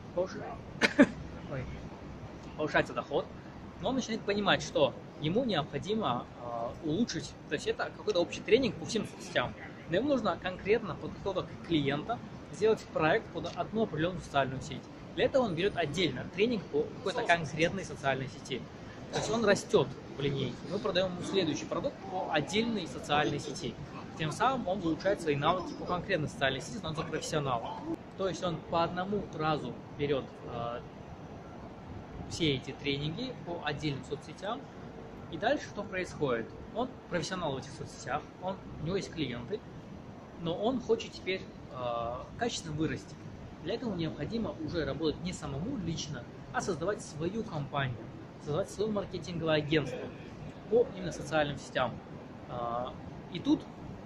повышается 2.62 2.94
доход, 2.94 3.26
но 3.82 3.90
он 3.90 3.96
начинает 3.96 4.22
понимать, 4.22 4.62
что 4.62 4.94
ему 5.20 5.44
необходимо 5.46 6.28
а, 6.44 6.72
улучшить, 6.84 7.32
то 7.50 7.56
есть 7.56 7.66
это 7.66 7.92
какой-то 7.98 8.20
общий 8.20 8.40
тренинг 8.42 8.76
по 8.76 8.86
всем 8.86 9.08
соцсетям. 9.08 9.54
Но 9.90 9.96
ему 9.96 10.10
нужно 10.10 10.38
конкретно 10.42 10.94
под 10.94 11.12
какого-то 11.14 11.48
клиента 11.68 12.20
сделать 12.54 12.80
проект 12.94 13.26
под 13.34 13.52
одну 13.56 13.84
определенную 13.84 14.22
социальную 14.22 14.62
сеть. 14.62 14.84
Для 15.16 15.26
этого 15.26 15.44
он 15.44 15.56
берет 15.56 15.76
отдельно 15.76 16.24
тренинг 16.36 16.64
по 16.66 16.84
какой-то 16.84 17.24
конкретной 17.24 17.84
социальной 17.84 18.28
сети. 18.28 18.62
То 19.12 19.18
есть 19.18 19.32
он 19.32 19.44
растет 19.44 19.88
в 20.16 20.22
линейке. 20.22 20.56
Мы 20.70 20.78
продаем 20.78 21.08
ему 21.08 21.24
следующий 21.24 21.66
продукт 21.66 21.96
по 22.12 22.32
отдельной 22.32 22.88
социальной 22.88 23.40
сети. 23.40 23.74
Тем 24.20 24.32
самым 24.32 24.68
он 24.68 24.80
улучшает 24.84 25.20
свои 25.20 25.36
навыки 25.36 25.74
по 25.80 25.86
конкретной 25.86 26.30
социальной 26.30 26.62
сети, 26.62 26.78
становится 26.78 27.04
профессионалом. 27.06 27.98
То 28.18 28.28
есть 28.28 28.44
он 28.44 28.58
по 28.70 28.84
одному 28.84 29.24
разу 29.34 29.74
берет 29.98 30.24
э, 30.54 30.80
все 32.32 32.56
эти 32.56 32.72
тренинги 32.72 33.34
по 33.46 33.62
отдельным 33.64 34.04
соцсетям. 34.06 34.62
И 35.32 35.38
дальше 35.38 35.66
что 35.66 35.84
происходит? 35.84 36.48
Он 36.74 36.90
профессионал 37.10 37.54
в 37.54 37.58
этих 37.58 37.72
соцсетях, 37.72 38.22
он, 38.42 38.56
у 38.82 38.86
него 38.86 38.96
есть 38.96 39.12
клиенты, 39.12 39.60
но 40.42 40.56
он 40.56 40.80
хочет 40.80 41.12
теперь 41.12 41.42
э, 41.72 42.16
качественно 42.38 42.74
вырасти. 42.74 43.16
Для 43.64 43.76
этого 43.76 43.94
необходимо 43.96 44.56
уже 44.66 44.86
работать 44.86 45.22
не 45.22 45.34
самому 45.34 45.78
лично, 45.78 46.24
а 46.54 46.62
создавать 46.62 47.02
свою 47.02 47.44
компанию, 47.44 47.98
создавать 48.40 48.70
свое 48.70 48.90
маркетинговое 48.90 49.56
агентство 49.56 50.00
по 50.70 50.88
именно 50.98 51.12
социальным 51.12 51.58
сетям. 51.58 51.94
Э, 52.50 52.88
и 53.32 53.40
тут 53.40 53.62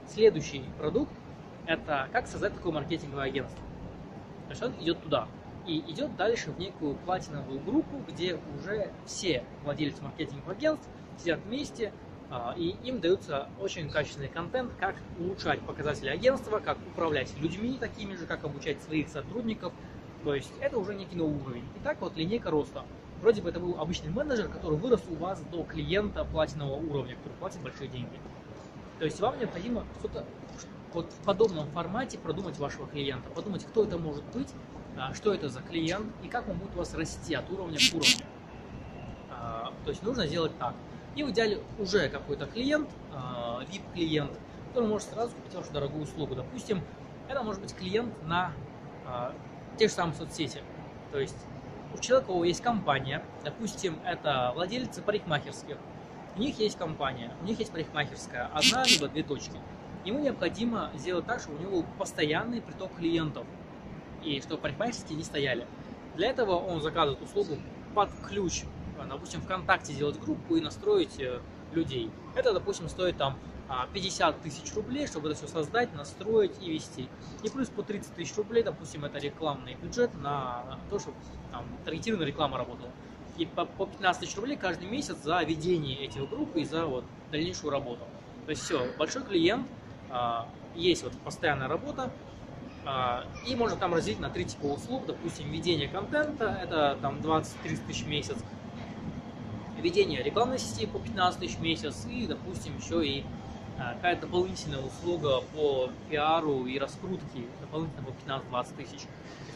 следующий 0.08 0.63
продукт– 0.77 1.13
это 1.65 2.10
как 2.12 2.27
создать 2.27 2.53
такое 2.53 2.74
маркетинговое 2.74 3.25
агентство. 3.25 3.63
То 4.46 4.50
есть 4.51 4.62
он 4.62 4.72
идет 4.79 5.01
туда 5.01 5.27
и 5.65 5.79
идет 5.91 6.15
дальше 6.15 6.51
в 6.51 6.60
некую 6.60 6.95
платиновую 6.95 7.60
группу, 7.60 7.98
где 8.07 8.39
уже 8.57 8.91
все 9.05 9.43
владельцы 9.63 10.03
маркетинговых 10.03 10.57
агентств 10.57 10.88
сидят 11.17 11.39
вместе, 11.45 11.91
а, 12.29 12.53
и 12.57 12.75
им 12.84 13.00
даются 13.00 13.50
очень 13.60 13.89
качественный 13.89 14.27
контент, 14.27 14.72
как 14.79 14.95
улучшать 15.19 15.62
показатели 15.62 16.10
агентства, 16.10 16.60
как 16.60 16.77
управлять 16.91 17.31
людьми 17.39 17.77
такими 17.79 18.15
же, 18.15 18.25
как 18.25 18.43
обучать 18.43 18.81
своих 18.81 19.10
сотрудников. 19.10 19.74
То 20.24 20.34
есть 20.34 20.51
это 20.60 20.77
уже 20.77 20.95
некий 20.95 21.15
новый 21.15 21.39
уровень. 21.39 21.65
И 21.75 21.84
так 21.84 22.01
вот 22.01 22.15
линейка 22.15 22.50
роста. 22.50 22.84
Вроде 23.22 23.41
бы 23.41 23.50
это 23.50 23.60
был 23.60 23.79
обычный 23.79 24.10
менеджер, 24.10 24.50
который 24.50 24.77
вырос 24.77 25.01
у 25.10 25.15
вас 25.15 25.41
до 25.51 25.63
клиента 25.63 26.25
платинового 26.25 26.79
уровня, 26.79 27.15
который 27.15 27.34
платит 27.39 27.62
большие 27.62 27.88
деньги. 27.88 28.19
То 29.00 29.05
есть 29.05 29.19
вам 29.19 29.38
необходимо 29.39 29.86
что-то 30.00 30.25
вот 30.93 31.12
в 31.12 31.25
подобном 31.25 31.67
формате 31.72 32.17
продумать 32.17 32.57
вашего 32.57 32.88
клиента, 32.88 33.29
подумать, 33.29 33.65
кто 33.65 33.84
это 33.84 33.98
может 33.98 34.24
быть, 34.34 34.48
что 35.13 35.33
это 35.33 35.49
за 35.49 35.61
клиент 35.61 36.07
и 36.23 36.27
как 36.27 36.47
он 36.47 36.57
будет 36.57 36.75
у 36.75 36.79
вас 36.79 36.93
расти 36.93 37.33
от 37.33 37.49
уровня 37.49 37.77
к 37.77 37.93
уровню. 37.93 38.25
А, 39.29 39.73
то 39.83 39.89
есть 39.89 40.03
нужно 40.03 40.27
сделать 40.27 40.57
так. 40.57 40.73
И 41.15 41.23
в 41.23 41.31
идеале 41.31 41.61
уже 41.79 42.09
какой-то 42.09 42.45
клиент, 42.45 42.89
VIP-клиент, 43.11 44.31
а, 44.31 44.67
который 44.69 44.89
может 44.89 45.09
сразу 45.09 45.33
купить 45.35 45.53
вашу 45.53 45.71
дорогую 45.71 46.03
услугу. 46.03 46.35
Допустим, 46.35 46.81
это 47.29 47.41
может 47.43 47.61
быть 47.61 47.73
клиент 47.75 48.13
на 48.25 48.51
те 49.77 49.87
же 49.87 49.93
самые 49.93 50.15
соцсети. 50.15 50.61
То 51.11 51.19
есть 51.19 51.37
у 51.93 51.97
человека 51.97 52.31
у 52.31 52.43
есть 52.43 52.61
компания, 52.61 53.23
допустим, 53.43 53.99
это 54.05 54.51
владельцы 54.55 55.01
парикмахерских, 55.01 55.77
у 56.35 56.39
них 56.39 56.59
есть 56.59 56.77
компания, 56.77 57.31
у 57.41 57.45
них 57.45 57.59
есть 57.59 57.71
парикмахерская, 57.71 58.49
одна 58.53 58.83
либо 58.83 59.07
две 59.07 59.23
точки. 59.23 59.57
Ему 60.03 60.19
необходимо 60.19 60.91
сделать 60.95 61.25
так, 61.25 61.39
чтобы 61.39 61.57
у 61.57 61.61
него 61.61 61.71
был 61.71 61.85
постоянный 61.97 62.61
приток 62.61 62.93
клиентов, 62.95 63.45
и 64.25 64.41
чтобы 64.41 64.62
парикмахерские 64.62 65.17
не 65.17 65.24
стояли. 65.24 65.65
Для 66.15 66.29
этого 66.29 66.55
он 66.55 66.82
заказывает 66.82 67.22
услугу 67.22 67.58
под 67.94 68.10
ключ 68.27 68.63
Э, 68.98 69.05
допустим, 69.08 69.41
ВКонтакте 69.41 69.94
сделать 69.94 70.20
группу 70.20 70.55
и 70.55 70.62
настроить 70.62 71.20
э, 71.20 71.39
людей. 71.74 72.10
Это, 72.36 72.53
допустим, 72.53 72.88
стоит 72.89 73.17
там 73.17 73.38
50 73.94 74.36
а, 74.36 74.39
тысяч 74.39 74.74
рублей, 74.75 75.08
чтобы 75.08 75.29
это 75.29 75.38
все 75.38 75.48
создать, 75.48 75.94
настроить 75.96 76.51
и 76.62 76.72
вести. 76.72 77.10
И 77.44 77.50
плюс 77.50 77.67
по 77.70 77.82
30 77.82 78.13
тысяч 78.13 78.36
рублей, 78.38 78.62
допустим, 78.63 79.03
это 79.05 79.17
рекламный 79.17 79.75
бюджет 79.75 80.13
на 80.22 80.79
то, 80.89 81.00
чтобы 81.00 81.17
там 81.51 81.65
таргетированная 81.84 82.27
реклама 82.27 82.60
работала. 82.60 82.91
И 83.38 83.46
по, 83.48 83.65
по 83.65 83.88
15 83.88 84.22
тысяч 84.22 84.36
рублей 84.38 84.55
каждый 84.55 84.88
месяц 84.88 85.17
за 85.17 85.41
ведение 85.41 85.98
этих 86.05 86.29
групп 86.29 86.55
и 86.55 86.63
за 86.63 86.86
вот 86.86 87.03
дальнейшую 87.32 87.72
работу. 87.72 88.01
То 88.46 88.51
есть 88.51 88.62
все, 88.62 88.88
большой 89.00 89.24
клиент, 89.24 89.67
а, 90.12 90.48
есть 90.75 91.03
вот 91.03 91.13
постоянная 91.24 91.67
работа, 91.67 92.12
и 93.48 93.56
можно 93.56 93.77
там 93.77 93.94
разделить 93.94 94.20
на 94.20 94.30
три 94.30 94.46
типа 94.46 94.65
услуг, 94.65 95.06
допустим, 95.08 95.51
ведение 95.51 95.88
контента, 95.88 96.60
это 96.62 96.98
там 97.01 97.18
20-30 97.18 97.80
тысяч 97.88 98.04
в 98.04 98.08
месяц, 98.08 98.38
ведение 99.82 100.22
рекламной 100.24 100.60
сети 100.60 100.86
по 100.86 101.00
15 101.00 101.39
тысяч 101.39 101.56
в 101.56 101.62
месяц 101.62 102.06
и, 102.10 102.27
допустим, 102.27 102.77
еще 102.77 103.06
и 103.06 103.24
а, 103.77 103.94
какая-то 103.96 104.22
дополнительная 104.22 104.80
услуга 104.80 105.42
по 105.54 105.89
пиару 106.10 106.65
и 106.65 106.80
раскрутке 106.80 107.44
дополнительно 107.60 108.04
по 108.04 108.56
15-20 108.56 108.75
тысяч. 108.77 109.08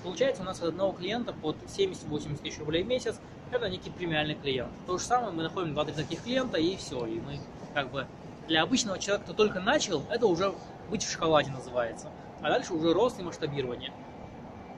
Получается, 0.03 0.41
у 0.41 0.45
нас 0.45 0.59
от 0.61 0.69
одного 0.69 0.91
клиента 0.91 1.33
под 1.33 1.55
70-80 1.63 2.41
тысяч 2.41 2.59
рублей 2.59 2.83
в 2.83 2.87
месяц 2.87 3.19
это 3.51 3.69
некий 3.69 3.89
премиальный 3.89 4.35
клиент. 4.35 4.71
То 4.85 4.97
же 4.97 5.03
самое 5.03 5.31
мы 5.31 5.43
находим 5.43 5.73
два 5.73 5.85
таких 5.85 6.23
клиента 6.23 6.57
и 6.57 6.75
все. 6.75 7.05
И 7.05 7.19
мы 7.19 7.39
как 7.73 7.91
бы 7.91 8.07
для 8.47 8.63
обычного 8.63 8.99
человека, 8.99 9.25
кто 9.25 9.33
только 9.33 9.59
начал, 9.59 10.03
это 10.09 10.27
уже 10.27 10.53
быть 10.89 11.03
в 11.03 11.11
шоколаде 11.11 11.51
называется. 11.51 12.11
А 12.41 12.49
дальше 12.49 12.73
уже 12.73 12.93
рост 12.93 13.19
и 13.19 13.23
масштабирование. 13.23 13.93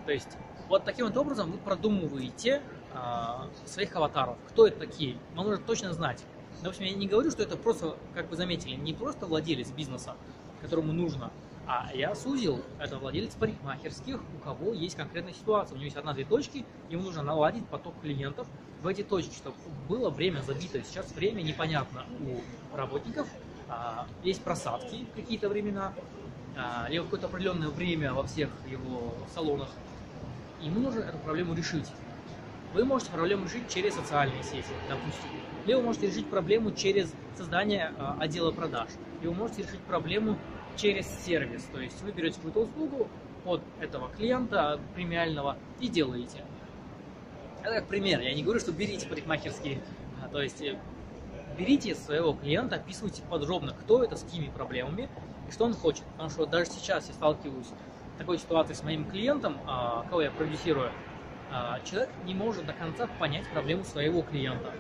То 0.06 0.12
есть 0.12 0.38
вот 0.68 0.84
таким 0.84 1.08
вот 1.08 1.18
образом 1.18 1.52
вы 1.52 1.58
продумываете 1.58 2.62
а, 2.94 3.48
своих 3.66 3.96
аватаров. 3.96 4.38
Кто 4.50 4.68
это 4.68 4.80
такие? 4.80 5.18
Вам 5.36 5.48
нужно 5.48 5.64
точно 5.64 5.94
знать. 5.94 6.24
Допустим, 6.62 6.86
я 6.86 6.94
не 6.94 7.08
говорю, 7.08 7.32
что 7.32 7.44
это 7.44 7.58
просто, 7.58 7.96
как 8.14 8.30
вы 8.30 8.36
заметили, 8.36 8.76
не 8.76 8.94
просто 8.94 9.26
владелец 9.26 9.72
бизнеса, 9.72 10.16
которому 10.62 10.94
нужно, 10.94 11.32
а 11.68 11.90
я 11.94 12.16
сузил, 12.16 12.62
это 12.80 12.98
владелец 12.98 13.34
парикмахерских, 13.36 14.20
у 14.36 14.44
кого 14.44 14.74
есть 14.74 14.96
конкретная 14.96 15.34
ситуация. 15.34 15.76
У 15.76 15.78
него 15.78 15.86
есть 15.86 15.98
одна-две 15.98 16.26
точки, 16.26 16.66
ему 16.90 17.04
нужно 17.04 17.24
наладить 17.24 17.66
поток 17.68 17.94
клиентов 18.02 18.48
в 18.82 18.88
эти 18.88 19.04
точки, 19.04 19.36
чтобы 19.36 19.56
было 19.88 20.10
время 20.10 20.42
забито. 20.42 20.84
Сейчас 20.84 21.12
время 21.14 21.42
непонятно 21.42 22.06
у 22.20 22.76
работников, 22.76 23.28
есть 24.24 24.44
просадки 24.44 25.06
какие-то 25.16 25.50
времена, 25.50 25.94
а, 26.58 26.88
либо 26.90 27.06
какое-то 27.06 27.28
определенное 27.28 27.70
время 27.70 28.14
во 28.14 28.24
всех 28.24 28.50
его 28.70 29.14
салонах. 29.34 29.70
Ему 30.62 30.80
нужно 30.80 31.00
эту 31.00 31.18
проблему 31.20 31.54
решить. 31.54 31.88
Вы 32.74 32.86
можете 32.86 33.12
проблему 33.12 33.46
решить 33.46 33.68
через 33.70 33.96
социальные 33.96 34.44
сети, 34.44 34.74
допустим. 34.88 35.30
Либо 35.66 35.80
вы 35.80 35.86
можете 35.86 36.08
решить 36.08 36.28
проблему 36.28 36.72
через 36.72 37.14
создание 37.36 37.94
э, 37.98 38.14
отдела 38.20 38.52
продаж. 38.52 38.90
Либо 39.22 39.32
вы 39.34 39.40
можете 39.40 39.64
решить 39.64 39.80
проблему 39.82 40.38
через 40.78 41.08
сервис. 41.26 41.64
То 41.72 41.80
есть 41.80 42.02
вы 42.02 42.12
берете 42.12 42.36
какую-то 42.36 42.62
услугу 42.62 43.08
от 43.46 43.62
этого 43.80 44.10
клиента 44.10 44.80
премиального 44.96 45.58
и 45.80 45.88
делаете. 45.88 46.44
Это 47.64 47.76
как 47.76 47.88
пример. 47.88 48.22
Я 48.22 48.34
не 48.34 48.44
говорю, 48.44 48.60
что 48.60 48.72
берите 48.72 49.08
парикмахерские. 49.08 49.82
А, 50.24 50.30
то 50.30 50.42
есть 50.42 50.62
э, 50.62 50.80
берите 51.62 51.94
своего 51.96 52.34
клиента, 52.34 52.78
описывайте 52.78 53.22
подробно, 53.24 53.74
кто 53.74 54.04
это, 54.04 54.16
с 54.16 54.24
какими 54.24 54.50
проблемами 54.50 55.12
и 55.46 55.52
что 55.52 55.66
он 55.66 55.74
хочет. 55.76 56.10
Потому 56.12 56.30
что 56.32 56.46
даже 56.48 56.72
сейчас 56.72 57.08
я 57.10 57.14
сталкиваюсь 57.14 57.76
с 58.14 58.18
такой 58.18 58.40
ситуацией 58.40 58.76
с 58.78 58.84
моим 58.84 59.06
клиентом, 59.06 59.62
а, 59.66 60.04
кого 60.06 60.24
я 60.24 60.32
продюсирую, 60.32 60.96
а, 61.48 61.80
человек 61.82 62.16
не 62.20 62.34
может 62.34 62.66
до 62.66 62.74
конца 62.74 63.08
понять 63.08 63.48
проблему 63.50 63.84
своего 63.84 64.24
клиента. 64.24 64.80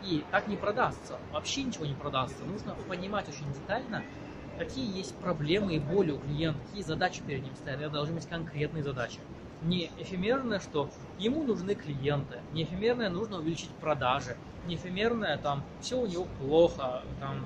И 0.00 0.26
так 0.30 0.48
не 0.48 0.56
продастся, 0.58 1.24
вообще 1.30 1.64
ничего 1.64 1.86
не 1.86 1.94
продастся. 1.94 2.44
Нужно 2.44 2.76
понимать 2.76 3.28
очень 3.28 3.52
детально, 3.52 4.10
какие 4.56 4.94
есть 4.96 5.18
проблемы 5.18 5.76
и 5.76 5.78
боли 5.78 6.10
у 6.10 6.18
клиента, 6.18 6.60
какие 6.60 6.82
задачи 6.82 7.24
перед 7.24 7.42
ним 7.42 7.56
стоят. 7.56 7.80
Это 7.80 7.90
должны 7.90 8.14
быть 8.16 8.26
конкретные 8.26 8.82
задачи. 8.82 9.28
Не 9.64 9.90
эфемерное, 9.98 10.60
что 10.60 10.90
ему 11.18 11.44
нужны 11.44 11.74
клиенты, 11.74 12.40
не 12.52 12.64
эфемерное 12.64 13.10
нужно 13.10 13.38
увеличить 13.38 13.70
продажи, 13.80 14.36
не 14.66 14.74
эфемерное 14.74 15.38
там 15.38 15.62
все 15.80 16.00
у 16.00 16.06
него 16.06 16.26
плохо, 16.40 17.02
там 17.20 17.44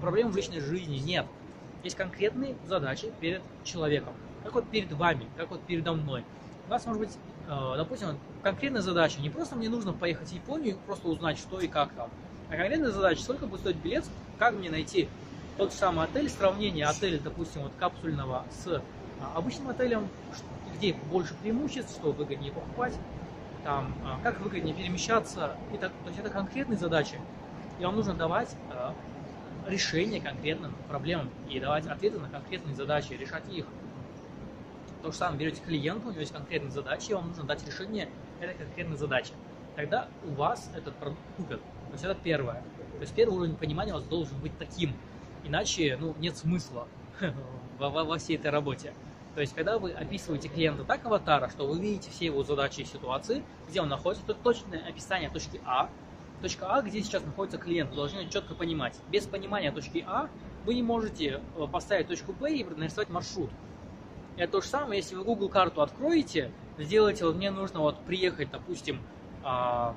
проблемы 0.00 0.30
в 0.30 0.36
личной 0.36 0.60
жизни. 0.60 0.96
Нет. 0.98 1.26
Есть 1.82 1.96
конкретные 1.96 2.54
задачи 2.66 3.12
перед 3.20 3.42
человеком. 3.64 4.12
Как 4.44 4.54
вот 4.54 4.68
перед 4.68 4.92
вами, 4.92 5.26
как 5.36 5.50
вот 5.50 5.60
передо 5.62 5.92
мной. 5.92 6.24
У 6.68 6.70
нас 6.70 6.86
может 6.86 7.00
быть 7.00 7.10
Э, 7.48 7.74
допустим, 7.76 8.18
конкретная 8.42 8.82
задача. 8.82 9.20
Не 9.20 9.30
просто 9.30 9.56
мне 9.56 9.68
нужно 9.68 9.92
поехать 9.92 10.28
в 10.28 10.32
Японию 10.32 10.74
и 10.74 10.78
просто 10.86 11.08
узнать, 11.08 11.38
что 11.38 11.60
и 11.60 11.68
как 11.68 11.92
там. 11.92 12.10
А 12.48 12.56
конкретная 12.56 12.90
задача, 12.90 13.22
сколько 13.22 13.46
будет 13.46 13.60
стоить 13.60 13.76
билет, 13.76 14.04
как 14.38 14.54
мне 14.54 14.70
найти 14.70 15.08
тот 15.56 15.72
же 15.72 15.78
самый 15.78 16.04
отель, 16.04 16.28
сравнение 16.28 16.86
отеля, 16.86 17.18
допустим, 17.18 17.62
вот 17.62 17.72
капсульного 17.78 18.44
с 18.50 18.66
а, 18.66 18.82
обычным 19.36 19.68
отелем, 19.68 20.08
где 20.76 20.94
больше 21.10 21.34
преимуществ, 21.34 21.92
что 21.92 22.12
выгоднее 22.12 22.52
покупать, 22.52 22.94
там, 23.64 23.94
а, 24.04 24.20
как 24.22 24.40
выгоднее 24.40 24.74
перемещаться. 24.74 25.56
И 25.72 25.78
так, 25.78 25.92
то 26.04 26.08
есть 26.08 26.20
это 26.20 26.30
конкретные 26.30 26.76
задачи. 26.76 27.18
И 27.78 27.84
вам 27.84 27.96
нужно 27.96 28.14
давать 28.14 28.54
э, 28.70 28.92
решение 29.68 30.20
конкретным 30.20 30.74
проблемам 30.88 31.30
и 31.50 31.60
давать 31.60 31.86
ответы 31.86 32.18
на 32.18 32.28
конкретные 32.28 32.74
задачи, 32.74 33.12
решать 33.12 33.42
их. 33.52 33.66
То 35.02 35.12
же 35.12 35.16
самое 35.18 35.38
берете 35.38 35.60
клиента, 35.60 36.08
у 36.08 36.10
него 36.10 36.20
есть 36.20 36.32
конкретные 36.32 36.70
задачи, 36.70 37.10
и 37.10 37.14
вам 37.14 37.28
нужно 37.28 37.44
дать 37.44 37.66
решение 37.66 38.08
этой 38.40 38.54
конкретной 38.54 38.96
задачи. 38.96 39.32
Тогда 39.74 40.08
у 40.24 40.32
вас 40.32 40.70
этот 40.74 40.94
продукт 40.96 41.20
купят. 41.36 41.60
То 41.60 41.92
есть 41.92 42.04
это 42.04 42.14
первое. 42.14 42.62
То 42.94 43.02
есть 43.02 43.14
первый 43.14 43.36
уровень 43.36 43.56
понимания 43.56 43.92
у 43.92 43.96
вас 43.96 44.04
должен 44.04 44.38
быть 44.40 44.56
таким. 44.58 44.94
Иначе 45.44 45.98
ну, 46.00 46.14
нет 46.18 46.36
смысла. 46.36 46.88
во 47.78 48.18
всей 48.18 48.36
этой 48.36 48.50
работе. 48.50 48.92
То 49.36 49.42
есть, 49.42 49.54
когда 49.54 49.78
вы 49.78 49.92
описываете 49.92 50.48
клиента 50.48 50.82
так 50.82 51.04
аватара, 51.04 51.50
что 51.50 51.66
вы 51.66 51.78
видите 51.78 52.10
все 52.10 52.24
его 52.24 52.42
задачи 52.42 52.80
и 52.80 52.84
ситуации, 52.86 53.44
где 53.68 53.82
он 53.82 53.90
находится, 53.90 54.24
то 54.24 54.32
точное 54.32 54.82
описание 54.88 55.28
точки 55.28 55.60
А, 55.66 55.90
точка 56.40 56.74
А, 56.74 56.80
где 56.80 57.02
сейчас 57.02 57.22
находится 57.22 57.58
клиент, 57.58 57.90
вы 57.90 57.96
должны 57.96 58.26
четко 58.30 58.54
понимать. 58.54 58.98
Без 59.10 59.26
понимания 59.26 59.70
точки 59.72 60.02
А 60.08 60.30
вы 60.64 60.74
не 60.74 60.82
можете 60.82 61.42
э, 61.54 61.66
поставить 61.70 62.08
точку 62.08 62.32
Б 62.32 62.50
и 62.50 62.64
нарисовать 62.64 63.10
маршрут. 63.10 63.50
Это 64.38 64.52
то 64.52 64.60
же 64.62 64.68
самое, 64.68 65.00
если 65.00 65.14
вы 65.14 65.24
Google 65.24 65.50
карту 65.50 65.82
откроете, 65.82 66.50
сделаете, 66.78 67.26
вот 67.26 67.36
мне 67.36 67.50
нужно 67.50 67.80
вот 67.80 68.02
приехать, 68.06 68.50
допустим, 68.50 69.02
а, 69.44 69.94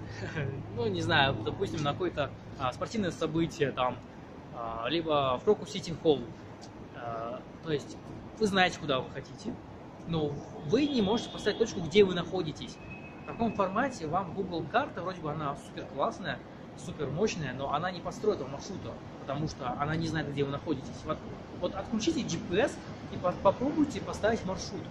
ну 0.74 0.88
не 0.88 1.02
знаю, 1.02 1.36
допустим, 1.44 1.84
на 1.84 1.92
какое-то 1.92 2.32
а, 2.58 2.72
спортивное 2.72 3.12
событие 3.12 3.70
там, 3.70 3.96
а, 4.56 4.86
либо 4.88 5.38
в 5.40 5.44
Крокус 5.44 5.70
Сити 5.70 5.94
Холл. 6.02 6.22
То 7.62 7.72
есть 7.72 7.96
вы 8.38 8.46
знаете, 8.46 8.78
куда 8.78 9.00
вы 9.00 9.10
хотите, 9.10 9.54
но 10.08 10.30
вы 10.66 10.86
не 10.86 11.02
можете 11.02 11.30
поставить 11.30 11.58
точку, 11.58 11.80
где 11.80 12.04
вы 12.04 12.14
находитесь. 12.14 12.76
В 13.22 13.26
таком 13.26 13.52
формате 13.54 14.06
вам 14.06 14.34
Google 14.34 14.64
карта, 14.70 15.02
вроде 15.02 15.20
бы 15.20 15.32
она 15.32 15.56
супер 15.56 15.84
классная, 15.94 16.38
супер 16.76 17.08
мощная, 17.08 17.54
но 17.54 17.72
она 17.72 17.90
не 17.90 18.00
построит 18.00 18.40
вам 18.40 18.52
маршрута, 18.52 18.92
потому 19.20 19.48
что 19.48 19.74
она 19.80 19.96
не 19.96 20.06
знает, 20.06 20.30
где 20.30 20.44
вы 20.44 20.50
находитесь. 20.50 21.02
Вот, 21.04 21.18
вот 21.60 21.74
отключите 21.74 22.20
GPS 22.20 22.72
и 23.12 23.16
по 23.16 23.32
попробуйте 23.32 24.00
поставить 24.00 24.44
маршрут. 24.44 24.82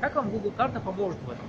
Как 0.00 0.16
вам 0.16 0.30
Google 0.30 0.50
карта 0.50 0.80
поможет 0.80 1.20
в 1.22 1.30
этом? 1.30 1.46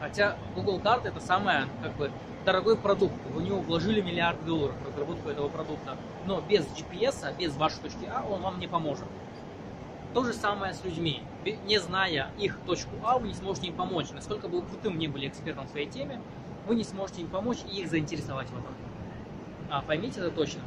Хотя 0.00 0.36
Google 0.54 0.80
карта 0.80 1.08
это 1.08 1.20
самый 1.20 1.66
как 1.82 1.96
бы 1.96 2.10
дорогой 2.44 2.76
продукт. 2.76 3.14
Вы 3.32 3.40
в 3.40 3.44
него 3.44 3.60
вложили 3.60 4.00
миллиард 4.02 4.44
долларов 4.44 4.74
в 4.82 4.88
разработку 4.88 5.28
этого 5.30 5.48
продукта. 5.48 5.96
Но 6.26 6.40
без 6.42 6.66
GPS, 6.66 7.34
без 7.38 7.56
вашей 7.56 7.80
точки 7.80 8.06
А, 8.12 8.22
он 8.28 8.42
вам 8.42 8.58
не 8.58 8.66
поможет. 8.66 9.06
То 10.14 10.22
же 10.22 10.32
самое 10.32 10.72
с 10.72 10.84
людьми. 10.84 11.22
Не 11.66 11.78
зная 11.78 12.30
их 12.38 12.56
точку 12.66 12.92
А, 13.02 13.18
вы 13.18 13.26
не 13.26 13.34
сможете 13.34 13.66
им 13.66 13.74
помочь. 13.74 14.10
Насколько 14.12 14.46
бы 14.46 14.62
крутым 14.62 14.96
не 14.96 15.08
были 15.08 15.26
экспертом 15.26 15.66
в 15.66 15.70
своей 15.70 15.90
теме, 15.90 16.20
вы 16.68 16.76
не 16.76 16.84
сможете 16.84 17.22
им 17.22 17.28
помочь 17.28 17.58
и 17.68 17.80
их 17.80 17.90
заинтересовать 17.90 18.46
в 18.46 18.52
этом. 18.52 18.74
А, 19.68 19.82
поймите 19.82 20.20
это 20.20 20.30
точно. 20.30 20.62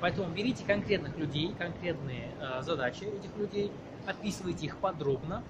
Поэтому 0.00 0.30
берите 0.30 0.64
конкретных 0.64 1.18
людей, 1.18 1.54
конкретные 1.58 2.30
э, 2.40 2.62
задачи 2.62 3.04
этих 3.04 3.34
людей, 3.36 3.70
описывайте 4.06 4.66
их 4.66 4.76
подробно, 4.78 5.42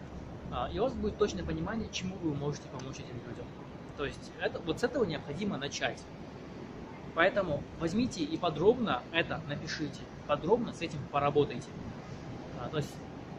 э, 0.52 0.72
и 0.72 0.78
у 0.78 0.84
вас 0.84 0.94
будет 0.94 1.18
точное 1.18 1.44
понимание, 1.44 1.88
чему 1.92 2.16
вы 2.22 2.34
можете 2.34 2.68
помочь 2.68 2.96
этим 2.96 3.16
людям. 3.28 3.46
То 3.96 4.04
есть 4.04 4.32
это, 4.40 4.60
вот 4.60 4.80
с 4.80 4.84
этого 4.84 5.04
необходимо 5.04 5.56
начать. 5.56 6.02
Поэтому 7.14 7.62
возьмите 7.80 8.22
и 8.22 8.36
подробно 8.36 9.02
это 9.12 9.40
напишите, 9.48 10.00
подробно 10.26 10.72
с 10.72 10.80
этим 10.80 10.98
поработайте. 11.10 11.68
А, 12.60 12.68
то 12.68 12.78
есть 12.78 12.94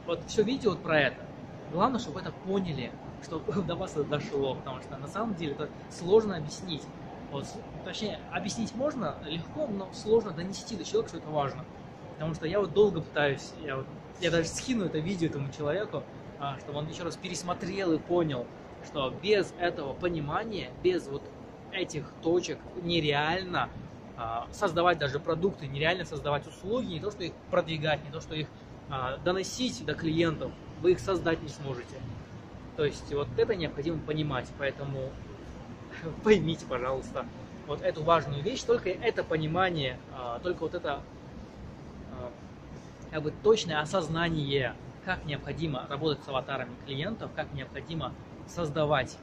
вот 0.07 0.25
все 0.25 0.43
видео 0.43 0.71
вот 0.71 0.81
про 0.83 0.99
это. 1.01 1.31
Главное, 1.67 1.99
чтобы 1.99 2.21
это 2.21 2.31
поняли, 2.31 2.99
чтобы 3.19 3.53
до 3.63 3.75
вас 3.75 3.91
это 3.91 4.05
дошло, 4.05 4.55
потому 4.55 4.81
что 4.81 4.97
на 4.97 5.07
самом 5.07 5.35
деле 5.35 5.53
это 5.53 5.73
сложно 5.89 6.35
объяснить. 6.37 6.91
Вот, 7.29 7.45
точнее, 7.83 8.17
объяснить 8.31 8.73
можно 8.73 9.19
легко, 9.25 9.67
но 9.67 9.91
сложно 9.91 10.31
донести 10.31 10.77
до 10.77 10.85
человека, 10.85 11.09
что 11.09 11.17
это 11.17 11.29
важно. 11.29 11.69
Потому 12.13 12.33
что 12.33 12.47
я 12.47 12.59
вот 12.59 12.73
долго 12.73 13.01
пытаюсь, 13.01 13.51
я, 13.51 13.77
вот, 13.77 13.89
я 14.17 14.31
даже 14.31 14.47
скину 14.47 14.85
это 14.85 14.97
видео 14.99 15.27
этому 15.27 15.51
человеку, 15.51 16.09
а, 16.37 16.57
чтобы 16.59 16.79
он 16.79 16.87
еще 16.87 17.03
раз 17.03 17.17
пересмотрел 17.17 17.93
и 17.93 17.99
понял, 17.99 18.53
что 18.79 19.11
без 19.11 19.53
этого 19.57 19.93
понимания, 19.93 20.71
без 20.73 21.07
вот 21.07 21.31
этих 21.69 22.15
точек 22.21 22.65
нереально 22.73 23.75
а, 24.15 24.49
создавать 24.51 24.97
даже 24.97 25.19
продукты, 25.19 25.67
нереально 25.67 26.05
создавать 26.05 26.47
услуги, 26.47 26.87
не 26.87 26.99
то, 26.99 27.11
что 27.11 27.23
их 27.23 27.35
продвигать, 27.49 28.03
не 28.03 28.09
то, 28.11 28.19
что 28.21 28.33
их 28.35 28.51
доносить 29.23 29.85
до 29.85 29.93
клиентов, 29.93 30.51
вы 30.81 30.93
их 30.93 30.99
создать 30.99 31.41
не 31.41 31.49
сможете. 31.49 31.95
То 32.75 32.85
есть 32.85 33.11
вот 33.13 33.27
это 33.37 33.55
необходимо 33.55 33.99
понимать, 33.99 34.47
поэтому 34.57 35.09
поймите, 36.23 36.65
пожалуйста, 36.65 37.25
вот 37.65 37.81
эту 37.81 38.03
важную 38.03 38.41
вещь, 38.43 38.63
только 38.63 38.89
это 38.89 39.23
понимание, 39.23 39.99
а, 40.13 40.39
только 40.39 40.61
вот 40.61 40.75
это 40.75 41.01
а, 42.13 42.31
как 43.11 43.23
бы 43.23 43.33
точное 43.43 43.81
осознание, 43.81 44.73
как 45.03 45.25
необходимо 45.25 45.85
работать 45.89 46.23
с 46.23 46.27
аватарами 46.27 46.75
клиентов, 46.85 47.31
как 47.35 47.53
необходимо 47.53 48.13
создавать 48.47 49.17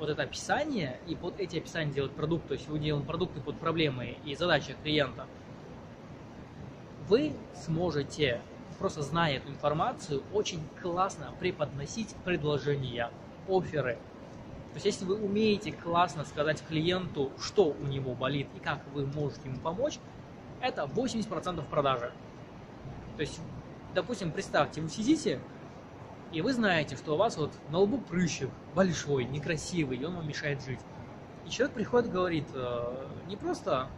вот 0.00 0.08
это 0.08 0.22
описание 0.22 0.98
и 1.06 1.14
под 1.14 1.38
эти 1.38 1.58
описания 1.58 1.92
делать 1.92 2.10
продукт, 2.10 2.48
то 2.48 2.54
есть 2.54 2.66
вы 2.66 2.80
делаете 2.80 3.06
продукты 3.06 3.40
под 3.40 3.56
проблемы 3.56 4.16
и 4.24 4.34
задачи 4.34 4.74
клиента– 4.82 5.26
вы 7.08 7.32
сможете, 7.54 8.40
просто 8.78 9.02
зная 9.02 9.36
эту 9.36 9.50
информацию, 9.50 10.22
очень 10.32 10.60
классно 10.82 11.32
преподносить 11.38 12.14
предложения, 12.24 13.10
оферы. 13.48 13.94
То 14.72 14.74
есть, 14.74 14.86
если 14.86 15.04
вы 15.04 15.16
умеете 15.16 15.72
классно 15.72 16.24
сказать 16.24 16.62
клиенту, 16.66 17.32
что 17.40 17.74
у 17.80 17.86
него 17.86 18.14
болит 18.14 18.48
и 18.54 18.58
как 18.58 18.80
вы 18.92 19.06
можете 19.06 19.48
ему 19.48 19.58
помочь, 19.58 19.98
это 20.60 20.82
80% 20.82 21.64
продажи. 21.68 22.12
То 23.16 23.22
есть, 23.22 23.40
допустим, 23.94 24.32
представьте, 24.32 24.80
вы 24.80 24.88
сидите, 24.90 25.40
и 26.32 26.42
вы 26.42 26.52
знаете, 26.52 26.96
что 26.96 27.14
у 27.14 27.16
вас 27.16 27.36
вот 27.36 27.52
на 27.70 27.78
лбу 27.78 27.98
прыщик 27.98 28.50
большой, 28.74 29.24
некрасивый, 29.24 29.96
и 29.96 30.04
он 30.04 30.16
вам 30.16 30.28
мешает 30.28 30.62
жить. 30.62 30.80
И 31.46 31.50
человек 31.50 31.74
приходит 31.74 32.08
и 32.08 32.12
говорит, 32.12 32.46
э, 32.52 33.06
не 33.28 33.36
просто 33.36 33.88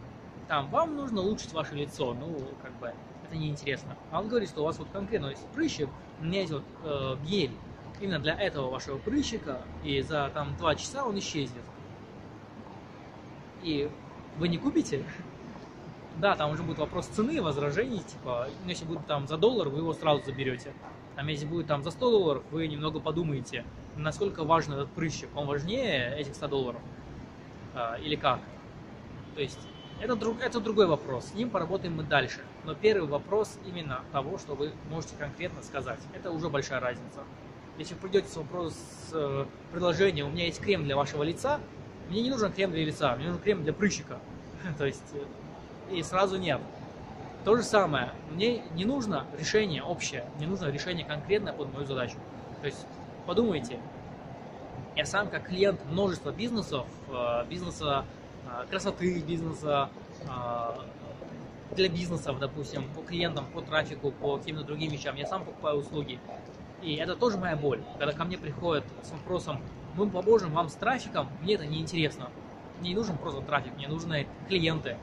там, 0.49 0.67
вам 0.71 0.95
нужно 0.95 1.21
улучшить 1.21 1.53
ваше 1.53 1.75
лицо, 1.75 2.15
ну, 2.15 2.35
как 2.63 2.73
бы, 2.79 2.91
это 3.23 3.37
неинтересно. 3.37 3.95
А 4.11 4.19
он 4.19 4.27
говорит, 4.27 4.49
что 4.49 4.61
у 4.61 4.65
вас 4.65 4.79
вот 4.79 4.87
конкретно 4.91 5.27
есть 5.27 5.45
прыщик, 5.53 5.87
у 6.19 6.25
меня 6.25 6.39
есть 6.39 6.51
вот 6.51 6.63
э, 6.83 7.17
гель, 7.23 7.51
именно 8.01 8.17
для 8.17 8.33
этого 8.33 8.71
вашего 8.71 8.97
прыщика, 8.97 9.61
и 9.83 10.01
за 10.01 10.31
там 10.33 10.57
два 10.57 10.73
часа 10.73 11.05
он 11.05 11.19
исчезнет. 11.19 11.61
И 13.61 13.91
вы 14.37 14.49
не 14.49 14.57
купите? 14.57 15.05
Да, 16.17 16.35
там 16.35 16.51
уже 16.51 16.63
будет 16.63 16.79
вопрос 16.79 17.05
цены, 17.05 17.41
возражений, 17.41 17.99
типа, 17.99 18.49
ну, 18.65 18.69
если 18.69 18.83
будет 18.83 19.05
там 19.05 19.25
за 19.25 19.37
доллар, 19.37 19.69
вы 19.69 19.77
его 19.77 19.93
сразу 19.93 20.21
заберете. 20.25 20.73
Там, 21.15 21.27
если 21.27 21.45
будет 21.45 21.67
там 21.67 21.81
за 21.81 21.91
100 21.91 22.11
долларов, 22.11 22.43
вы 22.51 22.67
немного 22.67 22.99
подумаете, 22.99 23.63
насколько 23.95 24.43
важен 24.43 24.73
этот 24.73 24.91
прыщик, 24.91 25.29
он 25.33 25.47
важнее 25.47 26.13
этих 26.17 26.35
100 26.35 26.47
долларов 26.49 26.81
а, 27.73 27.95
или 27.99 28.17
как. 28.17 28.41
То 29.35 29.41
есть 29.41 29.68
это, 30.01 30.15
друг, 30.15 30.41
это 30.41 30.59
другой 30.59 30.87
вопрос, 30.87 31.27
с 31.27 31.33
ним 31.33 31.49
поработаем 31.49 31.95
мы 31.95 32.03
дальше. 32.03 32.39
Но 32.65 32.73
первый 32.73 33.07
вопрос 33.07 33.57
именно 33.65 34.01
того, 34.11 34.37
что 34.37 34.55
вы 34.55 34.71
можете 34.89 35.15
конкретно 35.17 35.61
сказать. 35.61 35.99
Это 36.13 36.31
уже 36.31 36.49
большая 36.49 36.79
разница. 36.79 37.21
Если 37.77 37.93
вы 37.93 38.01
придете 38.01 38.27
с 38.27 38.35
вопрос 38.35 38.73
с 38.73 39.11
э, 39.13 39.45
предложением, 39.71 40.27
у 40.27 40.29
меня 40.31 40.45
есть 40.45 40.59
крем 40.59 40.83
для 40.83 40.95
вашего 40.95 41.23
лица, 41.23 41.59
мне 42.09 42.21
не 42.21 42.29
нужен 42.29 42.51
крем 42.51 42.71
для 42.71 42.83
лица, 42.85 43.15
мне 43.15 43.27
нужен 43.27 43.41
крем 43.41 43.63
для 43.63 43.73
прыщика. 43.73 44.19
То 44.77 44.85
есть, 44.85 45.13
э, 45.13 45.95
и 45.95 46.03
сразу 46.03 46.37
нет. 46.37 46.59
То 47.45 47.55
же 47.55 47.63
самое, 47.63 48.11
мне 48.31 48.61
не 48.73 48.83
нужно 48.83 49.25
решение 49.37 49.81
общее, 49.81 50.25
мне 50.37 50.47
нужно 50.47 50.69
решение 50.69 51.05
конкретное 51.05 51.53
под 51.53 51.73
мою 51.73 51.85
задачу. 51.85 52.17
То 52.59 52.67
есть, 52.67 52.85
подумайте, 53.25 53.79
я 54.97 55.05
сам 55.05 55.29
как 55.29 55.47
клиент 55.47 55.79
множества 55.85 56.31
бизнесов, 56.31 56.85
э, 57.07 57.45
бизнеса 57.49 58.05
красоты 58.69 59.19
бизнеса, 59.21 59.89
а, 60.27 60.79
для 61.75 61.89
бизнесов, 61.89 62.39
допустим, 62.39 62.83
по 62.95 63.01
клиентам, 63.01 63.45
по 63.53 63.61
трафику, 63.61 64.11
по 64.11 64.37
каким-то 64.37 64.63
другим 64.63 64.91
вещам. 64.91 65.15
Я 65.15 65.25
сам 65.25 65.45
покупаю 65.45 65.77
услуги. 65.77 66.19
И 66.81 66.95
это 66.95 67.15
тоже 67.15 67.37
моя 67.37 67.55
боль. 67.55 67.81
Когда 67.97 68.13
ко 68.13 68.23
мне 68.23 68.37
приходят 68.37 68.85
с 69.03 69.11
вопросом, 69.11 69.61
мы 69.95 70.09
поможем 70.09 70.51
вам 70.51 70.69
с 70.69 70.73
трафиком, 70.73 71.29
мне 71.41 71.55
это 71.55 71.65
не 71.65 71.79
интересно. 71.79 72.29
Мне 72.79 72.89
не 72.89 72.95
нужен 72.95 73.17
просто 73.17 73.41
трафик, 73.41 73.75
мне 73.75 73.87
нужны 73.87 74.27
клиенты 74.47 74.97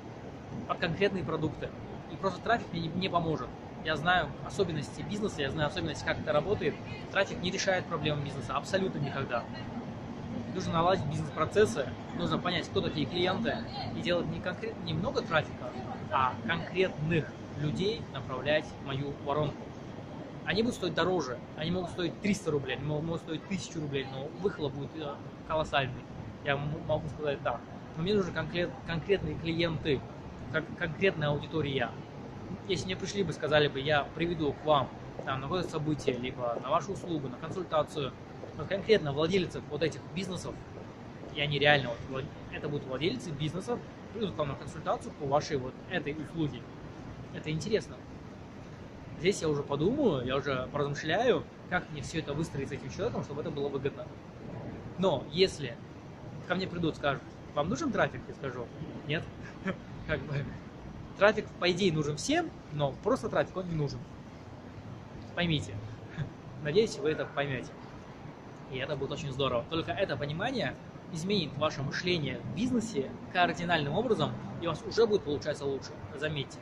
под 0.67 0.79
конкретные 0.79 1.23
продукты. 1.23 1.69
И 2.13 2.17
просто 2.17 2.41
трафик 2.41 2.67
мне 2.73 2.89
не, 2.89 3.09
поможет. 3.09 3.49
Я 3.85 3.97
знаю 3.97 4.29
особенности 4.45 5.03
бизнеса, 5.03 5.43
я 5.43 5.51
знаю 5.51 5.69
особенности, 5.69 6.05
как 6.05 6.19
это 6.19 6.33
работает. 6.33 6.75
Трафик 7.13 7.41
не 7.43 7.51
решает 7.51 7.85
проблемы 7.85 8.23
бизнеса 8.25 8.57
абсолютно 8.57 8.99
никогда 8.99 9.45
нужно 10.57 10.73
наладить 10.73 11.05
бизнес-процессы, 11.05 11.87
нужно 12.17 12.39
понять, 12.39 12.67
кто 12.67 12.81
такие 12.81 13.07
клиенты, 13.07 13.59
и 13.95 14.01
делать 14.01 14.27
не, 14.29 14.41
конкрет, 14.41 14.75
не 14.85 14.95
много 14.95 15.21
трафика, 15.21 15.71
а 16.11 16.33
конкретных 16.47 17.31
людей 17.61 18.01
направлять 18.15 18.65
в 18.65 18.87
мою 18.87 19.13
воронку. 19.27 19.63
Они 20.47 20.63
будут 20.63 20.77
стоить 20.77 20.95
дороже, 20.95 21.39
они 21.57 21.71
могут 21.71 21.91
стоить 21.91 22.19
300 22.23 22.51
рублей, 22.51 22.77
они 22.77 22.87
могут 22.87 23.21
стоить 23.21 23.45
1000 23.45 23.81
рублей, 23.81 24.07
но 24.11 24.29
выхлоп 24.41 24.73
будет 24.73 24.91
э, 24.97 25.15
колоссальный. 25.47 26.03
Я 26.45 26.57
могу 26.57 27.07
сказать 27.09 27.43
так. 27.43 27.61
Но 27.97 28.03
мне 28.03 28.15
нужны 28.15 28.33
конкрет, 28.33 28.71
конкретные 28.87 29.35
клиенты, 29.35 30.01
конкретная 30.79 31.29
аудитория. 31.29 31.91
Если 32.69 32.87
мне 32.87 32.97
пришли 32.97 33.25
бы, 33.25 33.33
сказали 33.33 33.69
бы, 33.69 33.81
я 33.81 34.05
приведу 34.15 34.53
к 34.53 34.65
вам 34.65 34.89
там, 35.25 35.41
на 35.41 35.49
какое-то 35.49 35.69
событие, 35.69 36.17
либо 36.17 36.57
на 36.63 36.71
вашу 36.71 36.93
услугу, 36.93 37.29
на 37.29 37.37
консультацию– 37.37 38.13
но 38.57 38.65
конкретно 38.65 39.13
владельцев 39.13 39.63
вот 39.71 39.83
этих 39.83 40.01
бизнесов, 40.15 40.55
и 41.35 41.41
они 41.41 41.59
реально, 41.59 41.91
вот, 42.11 42.25
это 42.53 42.69
будут 42.69 42.87
владельцы 42.87 43.31
бизнесов, 43.31 43.79
придут 44.13 44.35
к 44.35 44.39
вам 44.39 44.49
на 44.49 44.55
консультацию 44.55 45.13
по 45.21 45.27
вашей 45.27 45.59
вот 45.59 45.75
этой 45.91 46.15
услуге. 46.15 46.63
Это 47.35 47.51
интересно. 47.51 47.97
Здесь 49.19 49.43
я 49.43 49.49
уже 49.49 49.63
подумаю, 49.63 50.27
я 50.27 50.37
уже 50.37 50.69
поразмышляю, 50.73 51.45
как 51.71 51.91
мне 51.91 52.03
все 52.03 52.21
это 52.21 52.33
выстроить 52.33 52.69
с 52.69 52.73
этим 52.73 52.91
человеком, 52.91 53.25
чтобы 53.25 53.43
это 53.43 53.51
было 53.51 53.69
выгодно. 53.69 54.07
Но 54.99 55.25
если 55.33 55.77
ко 56.49 56.55
мне 56.55 56.67
придут, 56.67 56.97
скажут, 56.97 57.23
вам 57.55 57.69
нужен 57.69 57.93
трафик? 57.93 58.21
Я 58.29 58.35
скажу, 58.35 58.67
нет. 59.07 59.23
Как 60.07 60.21
бы 60.21 60.45
трафик, 61.19 61.47
по 61.59 61.71
идее, 61.71 61.93
нужен 61.93 62.17
всем, 62.17 62.51
но 62.73 62.93
просто 63.03 63.29
трафик, 63.29 63.57
он 63.57 63.69
не 63.69 63.75
нужен. 63.75 63.99
Поймите. 65.35 65.75
Надеюсь, 66.63 66.97
вы 66.99 67.11
это 67.11 67.27
поймете. 67.27 67.71
И 68.71 68.79
это 68.79 68.97
будет 68.97 69.13
очень 69.13 69.33
здорово. 69.33 69.65
Только 69.71 69.93
это 69.93 70.17
понимание 70.17 70.75
изменит 71.13 71.57
ваше 71.57 71.83
мышление 71.83 72.41
в 72.41 72.57
бизнесе 72.57 73.11
кардинальным 73.33 73.95
образом, 73.95 74.33
и 74.61 74.67
у 74.67 74.71
вас 74.71 74.83
уже 74.87 75.07
будет 75.07 75.23
получаться 75.23 75.65
лучше. 75.65 75.91
Заметьте. 76.17 76.59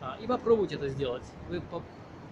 А, 0.00 0.16
и 0.20 0.26
попробуйте 0.26 0.76
это 0.76 0.88
сделать. 0.88 1.24
Вы 1.48 1.62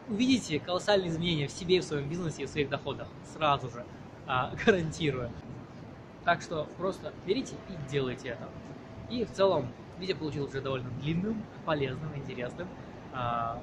увидите 0.09 0.61
колоссальные 0.61 1.11
изменения 1.11 1.49
в 1.49 1.53
себе, 1.53 1.81
в 1.81 1.85
своем 1.85 2.09
бизнесе 2.09 2.43
и 2.43 2.47
в 2.47 2.51
своих 2.51 2.69
доходах. 2.69 3.09
Сразу 3.33 3.71
же. 3.71 3.85
А, 4.27 4.53
гарантирую. 4.67 5.31
Так 6.25 6.43
что 6.43 6.67
просто 6.77 7.13
берите 7.27 7.55
и 7.69 7.91
делайте 7.91 8.31
это. 8.31 8.49
И 9.11 9.25
в 9.25 9.33
целом 9.33 9.69
видео 9.99 10.17
получилось 10.17 10.51
уже 10.51 10.61
довольно 10.61 10.91
длинным, 11.01 11.43
полезным, 11.65 12.15
интересным. 12.17 12.69
А, 13.13 13.61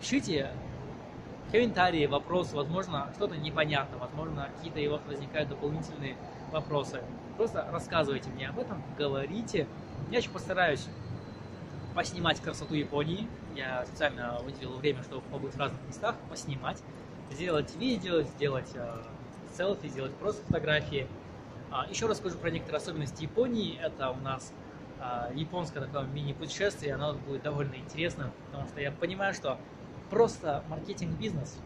пишите 0.00 0.50
комментарии, 1.50 2.06
вопросы, 2.06 2.56
возможно, 2.56 3.08
что-то 3.14 3.36
непонятно, 3.36 3.98
возможно, 3.98 4.48
какие-то 4.56 4.80
у 4.90 4.96
вас 4.96 5.06
возникают 5.06 5.48
дополнительные 5.48 6.16
вопросы. 6.52 7.02
Просто 7.36 7.66
рассказывайте 7.70 8.30
мне 8.30 8.48
об 8.48 8.58
этом, 8.58 8.82
говорите. 8.98 9.66
Я 10.10 10.18
еще 10.18 10.30
постараюсь 10.30 10.86
поснимать 11.94 12.40
красоту 12.40 12.74
Японии. 12.74 13.26
Я 13.54 13.84
специально 13.86 14.38
выделил 14.42 14.76
время, 14.76 15.02
чтобы 15.02 15.22
побыть 15.30 15.54
в 15.54 15.58
разных 15.58 15.80
местах, 15.86 16.14
поснимать, 16.28 16.82
сделать 17.30 17.74
видео, 17.76 18.22
сделать 18.22 18.70
э, 18.74 19.02
селфи, 19.56 19.88
сделать 19.88 20.14
просто 20.14 20.44
фотографии. 20.44 21.06
А, 21.70 21.86
еще 21.88 22.06
расскажу 22.06 22.36
про 22.38 22.50
некоторые 22.50 22.78
особенности 22.78 23.22
Японии. 23.22 23.78
Это 23.82 24.10
у 24.10 24.16
нас 24.16 24.52
а, 24.98 25.30
японское 25.34 25.80
такое 25.80 26.04
мини-путешествие, 26.04 26.94
оно 26.94 27.14
будет 27.14 27.42
довольно 27.42 27.74
интересным, 27.76 28.30
потому 28.46 28.68
что 28.68 28.80
я 28.80 28.90
понимаю, 28.92 29.34
что 29.34 29.58
просто 30.10 30.62
маркетинг-бизнес 30.68 31.58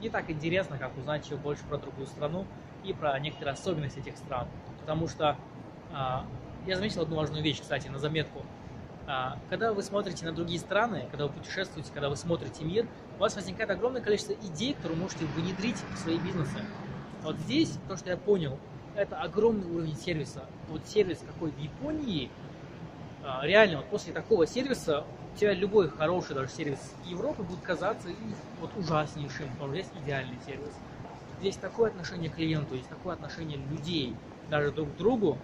не 0.00 0.08
так 0.08 0.30
интересно, 0.30 0.78
как 0.78 0.96
узнать 0.96 1.24
еще 1.24 1.36
больше 1.36 1.64
про 1.64 1.78
другую 1.78 2.06
страну 2.06 2.46
и 2.84 2.92
про 2.92 3.18
некоторые 3.18 3.54
особенности 3.54 3.98
этих 3.98 4.16
стран. 4.16 4.46
Потому 4.80 5.08
что 5.08 5.36
а, 5.92 6.24
я 6.66 6.76
заметил 6.76 7.02
одну 7.02 7.16
важную 7.16 7.42
вещь, 7.42 7.60
кстати, 7.60 7.88
на 7.88 7.98
заметку. 7.98 8.42
А, 9.06 9.38
когда 9.48 9.72
вы 9.72 9.82
смотрите 9.82 10.24
на 10.24 10.32
другие 10.32 10.60
страны, 10.60 11.06
когда 11.10 11.26
вы 11.26 11.32
путешествуете, 11.32 11.90
когда 11.92 12.08
вы 12.08 12.16
смотрите 12.16 12.64
мир, 12.64 12.86
у 13.16 13.20
вас 13.20 13.34
возникает 13.34 13.70
огромное 13.70 14.02
количество 14.02 14.34
идей, 14.34 14.74
которые 14.74 14.96
вы 14.96 15.02
можете 15.02 15.24
внедрить 15.24 15.78
в 15.94 15.98
свои 15.98 16.18
бизнесы. 16.18 16.58
Вот 17.22 17.36
здесь, 17.38 17.76
то, 17.88 17.96
что 17.96 18.10
я 18.10 18.16
понял, 18.16 18.58
это 18.94 19.16
огромный 19.16 19.66
уровень 19.70 19.96
сервиса. 19.96 20.44
Вот 20.68 20.86
сервис 20.86 21.18
какой 21.26 21.50
в 21.50 21.58
Японии, 21.58 22.30
а, 23.24 23.44
реально, 23.44 23.78
вот 23.78 23.86
после 23.86 24.12
такого 24.12 24.46
сервиса 24.46 25.04
тебя 25.38 25.54
любой 25.54 25.88
хороший 25.88 26.34
даже 26.34 26.50
сервис 26.50 26.94
Европы 27.04 27.42
будет 27.42 27.60
казаться 27.60 28.08
вот 28.60 28.70
ужаснейшим, 28.76 29.48
потому 29.52 29.74
что 29.74 29.82
здесь 29.82 30.02
идеальный 30.02 30.38
сервис. 30.44 30.72
Здесь 31.40 31.56
такое 31.56 31.90
отношение 31.90 32.28
к 32.28 32.34
клиенту, 32.34 32.74
здесь 32.74 32.88
такое 32.88 33.14
отношение 33.14 33.56
людей 33.56 34.14
даже 34.50 34.72
друг 34.72 34.92
к 34.92 34.96
другу, 34.96 35.38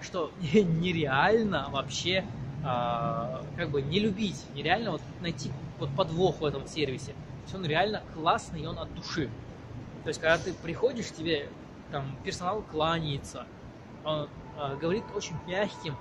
что 0.00 0.32
нереально 0.40 1.68
вообще 1.70 2.24
э, 2.64 3.42
как 3.56 3.70
бы 3.70 3.82
не 3.82 4.00
любить, 4.00 4.42
нереально 4.54 4.92
вот 4.92 5.02
найти 5.20 5.50
вот 5.78 5.88
подвох 5.96 6.40
в 6.40 6.44
этом 6.44 6.66
сервисе. 6.66 7.12
То 7.12 7.42
есть 7.44 7.54
он 7.54 7.64
реально 7.64 8.02
классный, 8.14 8.62
и 8.62 8.66
он 8.66 8.78
от 8.78 8.92
души. 8.94 9.28
То 10.02 10.08
есть, 10.08 10.20
когда 10.20 10.38
ты 10.38 10.52
приходишь, 10.52 11.12
тебе 11.12 11.48
там 11.92 12.04
персонал 12.24 12.62
кланяется, 12.62 13.46
он 14.04 14.28
э, 14.58 14.76
говорит 14.80 15.04
очень 15.14 15.36
мягким 15.46 15.94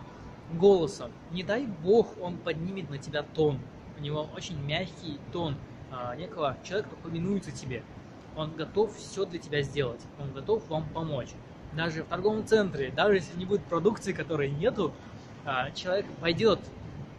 голосом. 0.57 1.11
Не 1.31 1.43
дай 1.43 1.65
бог, 1.65 2.15
он 2.21 2.37
поднимет 2.37 2.89
на 2.89 2.97
тебя 2.97 3.23
тон. 3.23 3.59
У 3.97 4.01
него 4.01 4.27
очень 4.35 4.59
мягкий 4.63 5.19
тон 5.31 5.55
э, 5.91 6.17
некого 6.17 6.57
человека, 6.63 6.89
кто 6.89 7.09
повинуется 7.09 7.51
тебе. 7.51 7.83
Он 8.35 8.55
готов 8.55 8.95
все 8.95 9.25
для 9.25 9.39
тебя 9.39 9.61
сделать. 9.61 10.01
Он 10.19 10.31
готов 10.31 10.67
вам 10.69 10.87
помочь. 10.89 11.29
Даже 11.73 12.03
в 12.03 12.07
торговом 12.07 12.45
центре, 12.45 12.91
даже 12.91 13.15
если 13.15 13.37
не 13.37 13.45
будет 13.45 13.63
продукции, 13.63 14.13
которой 14.13 14.49
нету, 14.49 14.93
э, 15.45 15.73
человек 15.73 16.05
пойдет, 16.19 16.59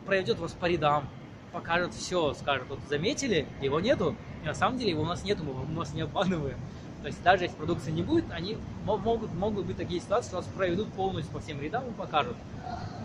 проведет 0.06 0.38
вас 0.38 0.52
по 0.52 0.66
рядам, 0.66 1.08
покажет 1.52 1.94
все, 1.94 2.34
скажет, 2.34 2.66
вот 2.68 2.80
заметили, 2.88 3.46
его 3.60 3.80
нету, 3.80 4.16
и 4.42 4.46
на 4.46 4.54
самом 4.54 4.78
деле 4.78 4.90
его 4.90 5.02
у 5.02 5.06
нас 5.06 5.22
нету, 5.24 5.44
мы 5.44 5.52
вас 5.76 5.94
не 5.94 6.02
обманываем. 6.02 6.58
То 7.02 7.08
есть 7.08 7.22
даже 7.22 7.44
если 7.44 7.56
продукции 7.56 7.90
не 7.90 8.02
будет, 8.02 8.24
они 8.30 8.56
могут, 8.84 9.34
могут 9.34 9.66
быть 9.66 9.76
такие 9.76 10.00
ситуации, 10.00 10.28
что 10.28 10.36
вас 10.36 10.46
проведут 10.46 10.92
полностью 10.92 11.32
по 11.32 11.40
всем 11.40 11.60
рядам 11.60 11.88
и 11.88 11.92
покажут. 11.92 12.36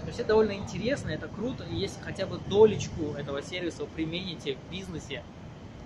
То 0.01 0.07
есть 0.07 0.19
это 0.19 0.29
довольно 0.29 0.53
интересно, 0.53 1.09
это 1.09 1.27
круто, 1.27 1.65
и 1.65 1.75
если 1.75 1.99
хотя 2.01 2.25
бы 2.27 2.39
долечку 2.47 3.13
этого 3.17 3.41
сервиса 3.41 3.81
вы 3.81 3.87
примените 3.87 4.55
в 4.55 4.71
бизнесе 4.71 5.23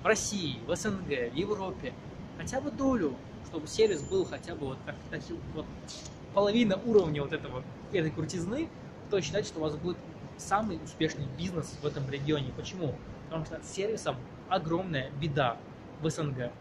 в 0.03 0.05
России, 0.05 0.59
в 0.67 0.75
СНГ, 0.75 1.31
в 1.31 1.35
Европе, 1.35 1.93
хотя 2.37 2.59
бы 2.61 2.69
долю, 2.69 3.15
чтобы 3.47 3.65
сервис 3.67 4.01
был 4.01 4.25
хотя 4.25 4.55
бы 4.55 4.67
вот, 4.67 4.77
как, 4.85 4.95
вот 5.55 5.65
половина 6.33 6.79
уровня 6.85 7.23
вот 7.23 7.33
этого, 7.33 7.63
этой 7.91 8.11
крутизны, 8.11 8.69
то 9.09 9.19
считайте, 9.21 9.47
что 9.47 9.59
у 9.59 9.63
вас 9.63 9.75
будет 9.75 9.97
самый 10.37 10.79
успешный 10.83 11.25
бизнес 11.37 11.77
в 11.81 11.85
этом 11.85 12.09
регионе. 12.09 12.51
Почему? 12.55 12.95
Потому 13.25 13.45
что 13.45 13.59
сервисом 13.63 14.15
огромная 14.49 15.11
беда 15.19 15.57
в 16.01 16.09
СНГ. 16.09 16.51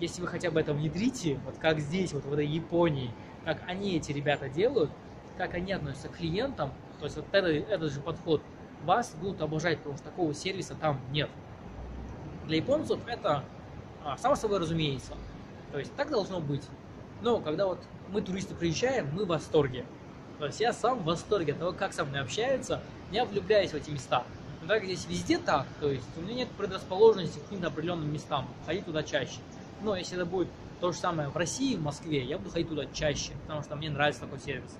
Если 0.00 0.22
вы 0.22 0.28
хотя 0.28 0.50
бы 0.50 0.58
это 0.58 0.72
внедрите, 0.72 1.38
вот 1.44 1.58
как 1.58 1.78
здесь, 1.78 2.12
вот 2.14 2.24
в 2.24 2.32
этой 2.32 2.46
Японии, 2.46 3.10
как 3.44 3.62
они 3.66 3.96
эти 3.96 4.12
ребята 4.12 4.48
делают, 4.48 4.90
как 5.36 5.54
они 5.54 5.72
относятся 5.72 6.08
к 6.08 6.16
клиентам, 6.16 6.72
то 6.98 7.04
есть 7.04 7.16
вот 7.16 7.26
это, 7.32 7.48
этот 7.48 7.92
же 7.92 8.00
подход, 8.00 8.42
вас 8.84 9.14
будут 9.20 9.42
обожать, 9.42 9.78
потому 9.78 9.96
что 9.96 10.06
такого 10.06 10.32
сервиса 10.32 10.74
там 10.74 10.98
нет. 11.10 11.28
Для 12.46 12.56
японцев 12.56 12.98
это 13.06 13.44
а, 14.02 14.16
само 14.16 14.34
собой 14.34 14.58
разумеется. 14.58 15.12
То 15.70 15.78
есть 15.78 15.94
так 15.96 16.10
должно 16.10 16.40
быть. 16.40 16.64
Но 17.20 17.38
когда 17.40 17.66
вот 17.66 17.78
мы, 18.08 18.22
туристы, 18.22 18.54
приезжаем, 18.54 19.08
мы 19.12 19.24
в 19.24 19.28
восторге. 19.28 19.84
То 20.38 20.46
есть 20.46 20.60
я 20.60 20.72
сам 20.72 21.00
в 21.00 21.04
восторге 21.04 21.52
от 21.52 21.58
того, 21.58 21.72
как 21.72 21.92
со 21.92 22.06
мной 22.06 22.22
общаются, 22.22 22.80
я 23.12 23.26
влюбляюсь 23.26 23.72
в 23.72 23.74
эти 23.74 23.90
места. 23.90 24.24
Но 24.62 24.68
так 24.68 24.84
здесь 24.84 25.06
везде 25.06 25.36
так, 25.38 25.66
то 25.80 25.90
есть 25.90 26.06
у 26.16 26.22
меня 26.22 26.34
нет 26.34 26.48
предрасположенности 26.50 27.38
к 27.38 27.44
каким-то 27.44 27.68
определенным 27.68 28.10
местам, 28.12 28.48
ходить 28.64 28.86
туда 28.86 29.02
чаще. 29.02 29.38
Но 29.82 29.96
если 29.96 30.16
это 30.16 30.26
будет 30.26 30.48
то 30.80 30.92
же 30.92 30.98
самое 30.98 31.28
в 31.28 31.36
России, 31.36 31.76
в 31.76 31.82
Москве, 31.82 32.24
я 32.24 32.38
буду 32.38 32.50
ходить 32.50 32.68
туда 32.68 32.86
чаще, 32.86 33.32
потому 33.42 33.62
что 33.62 33.76
мне 33.76 33.90
нравится 33.90 34.22
такой 34.22 34.38
сервис. 34.40 34.76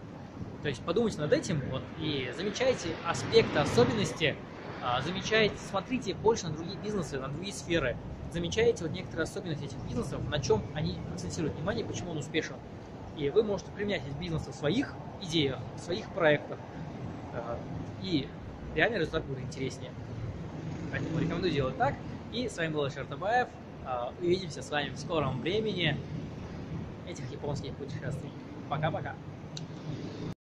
То 0.62 0.68
есть 0.68 0.82
подумайте 0.82 1.18
над 1.18 1.32
этим 1.32 1.60
вот, 1.70 1.82
и 2.00 2.30
замечайте 2.36 2.88
аспекты, 3.06 3.58
особенности, 3.58 4.36
а, 4.82 5.00
замечайте, 5.02 5.56
смотрите 5.70 6.14
больше 6.14 6.48
на 6.48 6.54
другие 6.54 6.78
бизнесы, 6.78 7.18
на 7.18 7.28
другие 7.28 7.52
сферы, 7.52 7.96
замечайте 8.32 8.84
вот 8.84 8.92
некоторые 8.92 9.24
особенности 9.24 9.64
этих 9.64 9.78
бизнесов, 9.88 10.20
на 10.28 10.38
чем 10.38 10.62
они 10.74 10.96
акцентируют 11.12 11.54
внимание, 11.56 11.84
почему 11.84 12.12
он 12.12 12.18
успешен. 12.18 12.56
И 13.16 13.28
вы 13.30 13.42
можете 13.42 13.70
применять 13.72 14.02
эти 14.06 14.14
бизнесы 14.18 14.50
в 14.50 14.54
своих 14.54 14.94
идеях, 15.22 15.58
в 15.76 15.80
своих 15.80 16.06
проектах, 16.10 16.58
а, 17.34 17.58
и 18.02 18.28
реально 18.74 18.96
результат 18.96 19.24
будет 19.24 19.40
интереснее. 19.40 19.92
Поэтому 20.90 21.18
рекомендую 21.18 21.52
делать 21.52 21.76
так. 21.76 21.94
И 22.32 22.48
с 22.48 22.56
вами 22.56 22.72
был 22.72 22.84
Ашер 22.84 23.06
Табаев. 23.06 23.48
А, 23.90 24.12
увидимся 24.20 24.62
с 24.62 24.70
вами 24.70 24.90
в 24.90 24.98
скором 24.98 25.40
времени 25.40 25.96
этих 27.08 27.28
японских 27.32 27.74
путешествий. 27.74 28.30
Пока-пока. 28.68 29.16